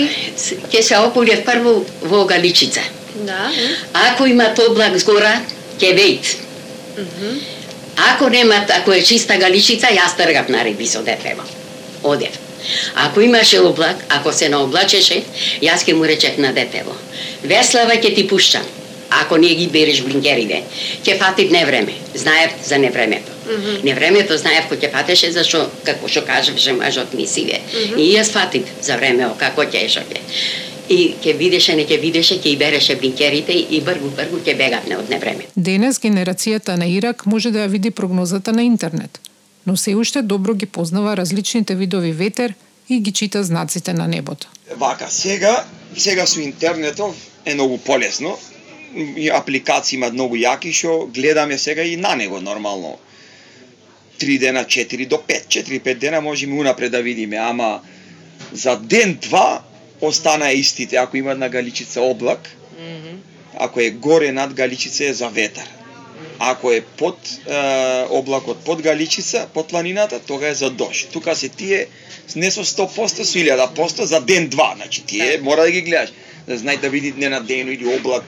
Ќе 0.72 0.80
се 0.82 0.94
ополјев 0.96 1.44
прво 1.44 1.74
во 2.02 2.24
Галичица. 2.24 2.80
да, 3.14 3.50
Ако 3.92 4.26
имат 4.26 4.58
облак 4.58 4.96
згора, 4.98 5.40
ќе 5.80 5.92
вејт. 5.98 6.36
Ако 7.96 8.28
немат, 8.28 8.70
ако 8.70 8.92
е 8.92 9.02
чиста 9.02 9.36
Галичица, 9.36 9.86
јас 9.92 10.16
тргав 10.16 10.48
на 10.48 10.64
риби 10.64 10.86
со 10.86 11.02
детево. 11.02 11.42
Одев. 12.02 12.38
Ако 12.94 13.20
имаше 13.20 13.60
облак, 13.60 13.96
ако 14.08 14.32
се 14.32 14.48
наоблачеше, 14.48 15.22
јас 15.62 15.84
ќе 15.84 15.92
му 15.92 16.04
речев 16.06 16.38
на 16.38 16.52
детево. 16.52 16.96
Веслава 17.44 18.00
ќе 18.00 18.14
ти 18.14 18.26
пуштам. 18.28 18.64
Ако 19.10 19.36
не 19.36 19.54
ги 19.54 19.66
береш 19.66 20.02
блинкерите, 20.02 20.62
ќе 21.04 21.18
фатив 21.18 21.50
невреме. 21.50 21.92
Знаев 22.14 22.50
за 22.64 22.78
невремето. 22.78 23.33
Невремето 23.84 24.36
знаев 24.38 24.68
кој 24.70 24.80
ќе 24.82 24.90
фатеше, 24.92 25.32
зашто, 25.32 25.64
како 25.84 26.08
што 26.08 26.24
кажеше 26.26 26.72
мажот 26.72 27.14
ми 27.14 27.26
сиве. 27.26 27.60
И 27.96 28.12
јас 28.14 28.32
фатив 28.32 28.70
за 28.82 28.96
време, 28.96 29.28
како 29.38 29.62
ќе 29.62 29.88
што 29.88 30.04
ќе. 30.08 30.22
И 30.88 31.14
ќе 31.22 31.36
видеше, 31.36 31.76
не 31.76 31.86
ќе 31.88 32.00
видеше, 32.00 32.38
ќе 32.40 32.52
и 32.52 32.56
береше 32.60 32.96
блинкерите 33.00 33.52
и 33.52 33.80
бргу, 33.80 34.10
бргу 34.16 34.40
ќе 34.44 34.56
бегавне 34.56 34.98
од 35.00 35.10
невреме. 35.10 35.48
Денес 35.56 36.00
генерацијата 36.00 36.76
на 36.76 36.86
Ирак 36.86 37.26
може 37.26 37.50
да 37.50 37.64
ја 37.64 37.70
види 37.72 37.90
прогнозата 37.90 38.52
на 38.52 38.62
интернет, 38.62 39.20
но 39.66 39.76
се 39.76 39.94
уште 39.96 40.22
добро 40.22 40.54
ги 40.54 40.66
познава 40.66 41.16
различните 41.16 41.74
видови 41.74 42.12
ветер 42.12 42.54
и 42.88 43.00
ги 43.00 43.12
чита 43.12 43.44
знаците 43.44 43.92
на 43.92 44.08
небото. 44.08 44.48
Вака, 44.76 45.06
сега, 45.10 45.64
сега 45.96 46.26
со 46.26 46.40
интернетов 46.40 47.16
е 47.46 47.54
многу 47.54 47.78
полесно. 47.78 48.38
И 49.16 49.30
апликации 49.30 49.96
имаат 49.96 50.14
многу 50.14 50.36
јаки 50.36 50.70
што 50.72 51.10
гледаме 51.10 51.58
сега 51.58 51.82
и 51.82 51.96
на 51.96 52.14
него 52.14 52.40
нормално. 52.40 52.98
Три 54.18 54.38
дена, 54.38 54.64
4 54.64 55.08
до 55.08 55.16
5, 55.16 55.46
4-5 55.46 55.94
дена 55.94 56.20
можеме 56.20 56.60
унапред 56.60 56.90
да 56.90 57.02
видиме, 57.02 57.36
ама 57.36 57.80
за 58.52 58.76
ден 58.76 59.18
два 59.22 59.62
остана 60.00 60.52
истите 60.52 60.96
ако 60.96 61.16
има 61.16 61.34
на 61.34 61.48
Галичица 61.48 62.00
облак, 62.00 62.56
ако 63.58 63.80
е 63.80 63.90
горе 63.90 64.32
над 64.32 64.54
Галичица 64.54 65.04
е 65.04 65.12
за 65.12 65.28
ветар. 65.28 65.68
Ако 66.38 66.72
е 66.72 66.80
под 66.80 67.18
е, 67.46 68.04
облакот 68.10 68.64
под 68.64 68.82
Галичица, 68.82 69.48
под 69.54 69.68
планината, 69.68 70.20
тога 70.20 70.48
е 70.48 70.54
за 70.54 70.70
дожд. 70.70 71.08
Тука 71.12 71.36
се 71.36 71.48
тие 71.48 71.86
не 72.36 72.50
со 72.50 72.64
100%, 72.64 73.06
со 73.06 73.38
1000% 73.38 74.02
за 74.02 74.20
ден 74.20 74.48
два, 74.48 74.74
значи 74.76 75.02
тие 75.04 75.38
мора 75.42 75.62
да 75.62 75.70
ги 75.70 75.82
гледаш. 75.82 76.12
Да 76.48 76.58
знај 76.58 76.80
да 76.80 76.90
види 76.90 77.14
не 77.16 77.28
на 77.28 77.40
ден 77.40 77.68
или 77.68 77.86
облак 77.86 78.24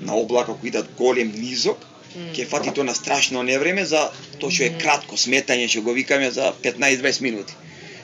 на 0.00 0.14
облак 0.14 0.48
ако 0.48 0.66
идат 0.66 0.88
голем 0.96 1.32
низок, 1.36 1.86
ќе 2.16 2.46
фати 2.50 2.74
тоа 2.74 2.84
на 2.84 2.94
страшно 2.94 3.42
невреме 3.42 3.84
за 3.84 4.10
тоа 4.38 4.50
што 4.50 4.66
е 4.66 4.76
кратко 4.78 5.16
сметање 5.16 5.68
што 5.68 5.82
го 5.86 5.94
викаме 5.96 6.30
за 6.30 6.52
15-20 6.62 7.20
минути. 7.20 7.54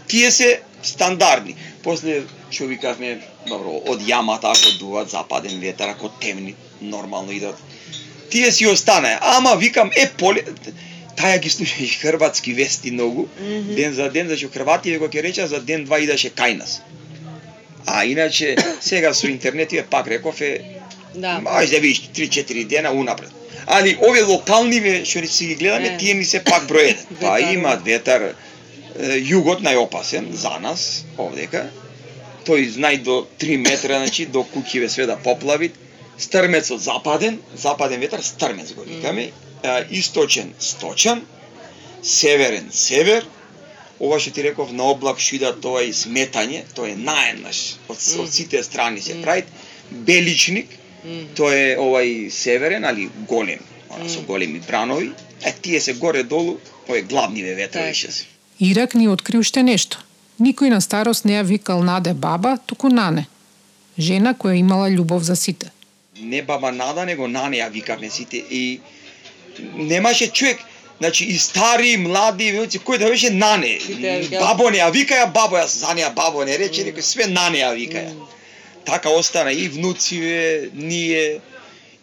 Тие 0.06 0.30
се 0.30 0.60
стандардни. 0.82 1.56
После 1.82 2.22
што 2.50 2.68
викавме, 2.70 3.18
добро, 3.46 3.80
од 3.90 4.02
јамата 4.06 4.52
ако 4.54 4.78
дуват 4.78 5.10
западен 5.10 5.60
ветер, 5.60 5.88
ако 5.88 6.08
темни 6.22 6.54
нормално 6.80 7.32
идат. 7.32 7.56
Тие 8.30 8.52
си 8.52 8.66
останаа, 8.66 9.18
ама 9.22 9.56
викам 9.56 9.90
е 9.96 10.10
поле 10.18 10.44
таја 11.16 11.38
ги 11.40 11.50
слушаш 11.50 11.98
хрватски 12.02 12.52
вести 12.52 12.90
многу, 12.90 13.28
ден 13.76 13.94
за 13.94 14.10
ден, 14.10 14.28
зашто 14.28 14.52
хрвативе 14.52 14.98
го 14.98 15.08
ќе 15.08 15.22
реча 15.22 15.46
за 15.46 15.60
ден 15.60 15.84
два 15.84 15.98
идеше 15.98 16.30
кај 16.30 16.58
нас. 16.58 16.82
А 17.86 18.04
иначе 18.04 18.56
сега 18.80 19.14
со 19.14 19.26
интернет 19.26 19.72
е 19.72 19.82
пак 19.82 20.06
реков 20.06 20.40
е 20.40 20.60
да. 21.16 21.40
Може 21.40 21.70
да 21.70 21.80
видиш 21.80 22.02
3-4 22.14 22.64
дена 22.64 22.92
унапред. 22.92 23.30
Али 23.66 23.96
овие 24.08 24.22
локалниве 24.22 25.04
што 25.04 25.20
ни 25.20 25.28
си 25.28 25.46
ги 25.46 25.54
гледаме, 25.54 25.88
Е. 25.88 25.96
тие 25.98 26.14
ни 26.14 26.24
се 26.24 26.44
пак 26.44 26.68
број 26.70 26.92
еден. 26.92 27.06
Па 27.20 27.40
имаат 27.40 27.82
ветар 27.84 28.34
југот 28.98 29.60
најопасен 29.64 30.30
за 30.32 30.58
нас 30.60 31.04
овдека. 31.18 31.66
Тој 32.46 32.68
знај 32.76 33.02
до 33.02 33.26
3 33.40 33.56
метра, 33.58 33.98
значи 33.98 34.26
до 34.26 34.44
куќиве 34.44 34.88
све 34.88 35.06
да 35.06 35.16
поплави. 35.16 35.72
Стрмецот 36.18 36.80
западен, 36.80 37.40
западен 37.56 38.00
ветар 38.00 38.20
стрмец 38.22 38.72
го 38.72 38.82
викаме. 38.82 39.30
Источен 39.90 40.54
сточан, 40.58 41.24
северен 42.02 42.70
север. 42.72 43.26
Ова 44.00 44.20
што 44.20 44.30
ти 44.30 44.42
реков 44.44 44.72
на 44.72 44.84
облак 44.84 45.18
што 45.18 45.36
идат 45.36 45.60
тоа 45.60 45.82
и 45.82 45.92
сметање, 45.92 46.62
тоа 46.76 46.90
е 46.92 46.96
наеднаш 46.96 47.76
од, 47.88 47.96
од 48.20 48.32
сите 48.32 48.62
страни 48.62 49.00
се 49.02 49.16
прави. 49.22 49.44
Беличник, 49.90 50.68
Тоа 51.36 51.54
е 51.54 51.76
овај 51.78 52.30
северен, 52.30 52.84
али 52.84 53.08
голем, 53.28 53.60
она 53.90 54.08
со 54.08 54.20
големи 54.22 54.60
бранови. 54.60 55.10
Е, 55.44 55.52
тие 55.52 55.80
се 55.80 55.94
горе-долу, 55.94 56.58
овие 56.88 57.02
главниве 57.02 57.54
ветрови 57.54 57.84
Така. 57.84 57.94
ще 57.94 58.12
се. 58.12 58.24
Ирак 58.60 58.94
ни 58.94 59.08
откри 59.08 59.38
уште 59.38 59.62
нешто. 59.62 59.98
Никој 60.40 60.68
на 60.68 60.80
старост 60.80 61.24
не 61.24 61.32
ја 61.32 61.44
викал 61.44 61.82
Наде 61.82 62.14
баба, 62.14 62.58
туку 62.66 62.88
Нане. 62.88 63.26
Жена 63.98 64.34
која 64.34 64.58
имала 64.58 64.88
љубов 64.90 65.22
за 65.22 65.36
сите. 65.36 65.70
Не 66.20 66.42
баба 66.42 66.72
Нада, 66.72 67.06
него 67.06 67.28
Нане 67.28 67.56
ја 67.56 67.70
викавме 67.70 68.10
сите 68.10 68.36
и 68.50 68.80
немаше 69.74 70.26
човек, 70.32 70.58
значи 70.98 71.24
и 71.24 71.38
стари, 71.38 71.92
и 71.92 71.96
млади, 71.96 72.52
веќе 72.52 72.80
кој 72.80 72.98
да 72.98 73.08
беше 73.08 73.30
Нане. 73.30 73.78
Бабо 74.40 74.70
не 74.70 74.78
ја 74.78 74.90
викаја, 74.92 75.32
бабо 75.32 75.56
ја 75.56 75.66
за 75.66 75.94
неја 75.94 76.14
бабо 76.14 76.44
не 76.44 76.56
рече, 76.58 76.84
некој 76.84 77.00
све 77.00 77.26
Нане 77.26 77.58
ја 77.58 77.72
викаја. 77.76 78.12
Така 78.86 79.10
остана 79.10 79.52
и 79.52 79.68
внуциве, 79.68 80.70
ние, 80.74 81.40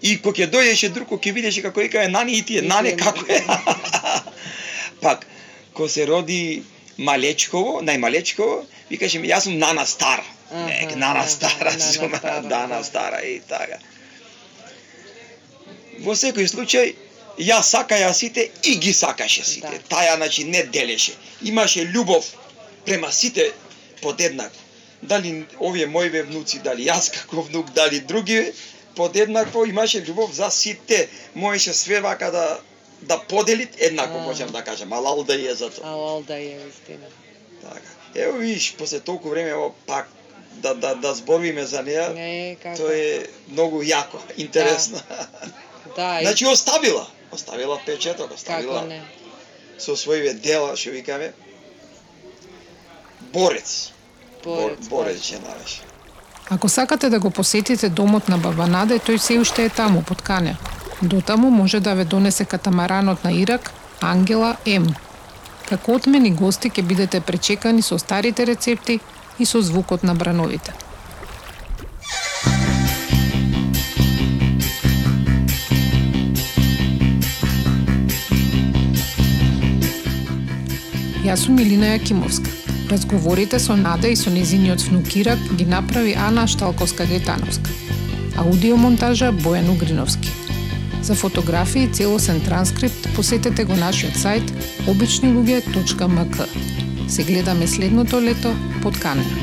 и 0.01 0.17
кога 0.21 0.43
ќе 0.43 0.49
дојдеше 0.51 0.89
друг, 0.91 1.07
кога 1.07 1.23
ќе 1.23 1.33
видеше 1.33 1.61
како 1.63 1.79
викае 1.79 2.09
Нани 2.11 2.37
и 2.37 2.43
тие, 2.43 2.61
Нане 2.61 2.97
како 2.99 3.23
е. 3.31 3.39
Пак, 5.03 5.25
кога 5.73 5.89
се 5.89 6.07
роди 6.07 6.63
Малечково, 6.97 7.79
најмалечково, 7.81 8.65
викаше 8.89 9.19
ми, 9.19 9.31
јас 9.31 9.47
сум 9.47 9.57
Нана 9.57 9.85
Стара. 9.87 10.25
Не, 10.51 10.89
Нана 10.95 11.23
Стара 11.27 11.71
Нана 11.71 11.79
сум, 11.79 12.11
Стара, 12.15 12.41
Нана 12.53 12.77
да. 12.77 12.83
Стара 12.83 13.23
и 13.25 13.39
така. 13.47 13.79
Во 16.03 16.13
секој 16.19 16.51
случај, 16.51 16.93
јас 17.39 17.71
сакаја 17.73 18.11
сите 18.13 18.49
и 18.63 18.75
ги 18.75 18.93
сакаше 18.93 19.45
сите. 19.45 19.71
Да. 19.71 19.95
Таја, 19.95 20.17
значи, 20.17 20.43
не 20.43 20.63
делеше. 20.63 21.15
Имаше 21.41 21.87
љубов 21.87 22.27
према 22.85 23.11
сите 23.11 23.51
подеднакво. 24.01 24.59
Дали 25.03 25.45
овие 25.59 25.85
моиве 25.87 26.23
внуци, 26.23 26.59
дали 26.59 26.85
јас 26.87 27.11
како 27.11 27.41
внук, 27.41 27.69
дали 27.71 27.99
други, 27.99 28.53
подеднакво 28.95 29.65
имаше 29.65 29.99
љубов 29.99 30.31
за 30.31 30.49
сите. 30.51 31.09
Можеше 31.35 31.73
све 31.73 31.99
вака 32.01 32.31
да 32.31 32.59
да 33.01 33.19
подели 33.19 33.67
еднакво, 33.77 34.17
А. 34.17 34.21
можам 34.21 34.49
да 34.49 34.63
кажам, 34.63 34.93
алал 34.93 35.23
да 35.23 35.35
е 35.35 35.53
за 35.53 35.69
тоа. 35.69 35.87
Алал 35.87 36.21
да 36.23 36.35
е 36.35 36.57
вистина. 36.59 37.07
Така. 37.61 37.89
Ево 38.15 38.37
видиш, 38.37 38.75
после 38.77 38.99
толку 38.99 39.29
време 39.29 39.49
ево 39.49 39.75
пак 39.87 40.07
да 40.53 40.73
да 40.73 40.95
да 40.95 41.13
зборуваме 41.13 41.65
за 41.65 41.83
неа, 41.83 42.09
Не, 42.09 42.57
како? 42.63 42.77
тоа 42.77 42.95
е 42.95 43.27
многу 43.49 43.83
јако, 43.83 44.17
интересно. 44.37 45.01
Да, 45.95 46.19
и 46.21 46.25
Значи 46.25 46.45
оставила, 46.45 47.07
оставила 47.31 47.81
печеток, 47.85 48.31
оставила 48.31 48.73
како 48.73 48.87
не. 48.87 49.01
со 49.79 49.95
своите 49.95 50.33
дела, 50.33 50.77
што 50.77 50.89
викаме. 50.89 51.33
Борец. 53.33 53.92
Борец, 54.43 54.87
борец. 54.89 55.31
Ако 56.49 56.69
сакате 56.69 57.09
да 57.09 57.19
го 57.19 57.29
посетите 57.29 57.89
домот 57.89 58.29
на 58.29 58.37
баба 58.37 58.67
Наде, 58.67 58.99
тој 58.99 59.17
се 59.17 59.39
уште 59.39 59.65
е 59.65 59.69
таму, 59.69 60.03
под 60.03 60.21
Каня. 60.21 60.57
Дотаму 61.01 61.49
може 61.49 61.79
да 61.79 61.93
ве 61.95 62.05
донесе 62.05 62.45
катамаранот 62.45 63.23
на 63.23 63.31
Ирак, 63.31 63.71
Ангела 64.01 64.55
М. 64.65 64.95
Како 65.69 65.95
отмени 65.95 66.31
гости 66.31 66.69
ќе 66.69 66.83
бидете 66.83 67.21
пречекани 67.21 67.81
со 67.81 67.97
старите 67.97 68.45
рецепти 68.45 68.99
и 69.39 69.45
со 69.45 69.61
звукот 69.61 70.03
на 70.03 70.15
брановите. 70.15 70.73
Јас 81.23 81.47
сум 81.47 81.55
Милина 81.55 81.95
Јакимовска. 81.95 82.62
Разговорите 82.89 83.59
со 83.59 83.75
Нада 83.75 84.07
и 84.07 84.15
со 84.15 84.29
незиниот 84.29 84.81
внукирак 84.81 85.39
ги 85.55 85.65
направи 85.65 86.13
Ана 86.13 86.47
Шталковска-Гетановска. 86.47 87.69
Аудиомонтажа 88.37 89.31
Бојан 89.31 89.69
Угриновски. 89.69 90.29
За 91.01 91.15
фотографии 91.15 91.83
и 91.83 91.93
целосен 91.93 92.41
транскрипт 92.41 93.09
посетете 93.15 93.65
го 93.65 93.75
нашиот 93.75 94.15
сајт 94.15 94.51
обичнилуѓе.мк. 94.87 96.47
Се 97.07 97.23
гледаме 97.23 97.67
следното 97.67 98.21
лето 98.21 98.55
под 98.81 98.99
Канеа. 98.99 99.42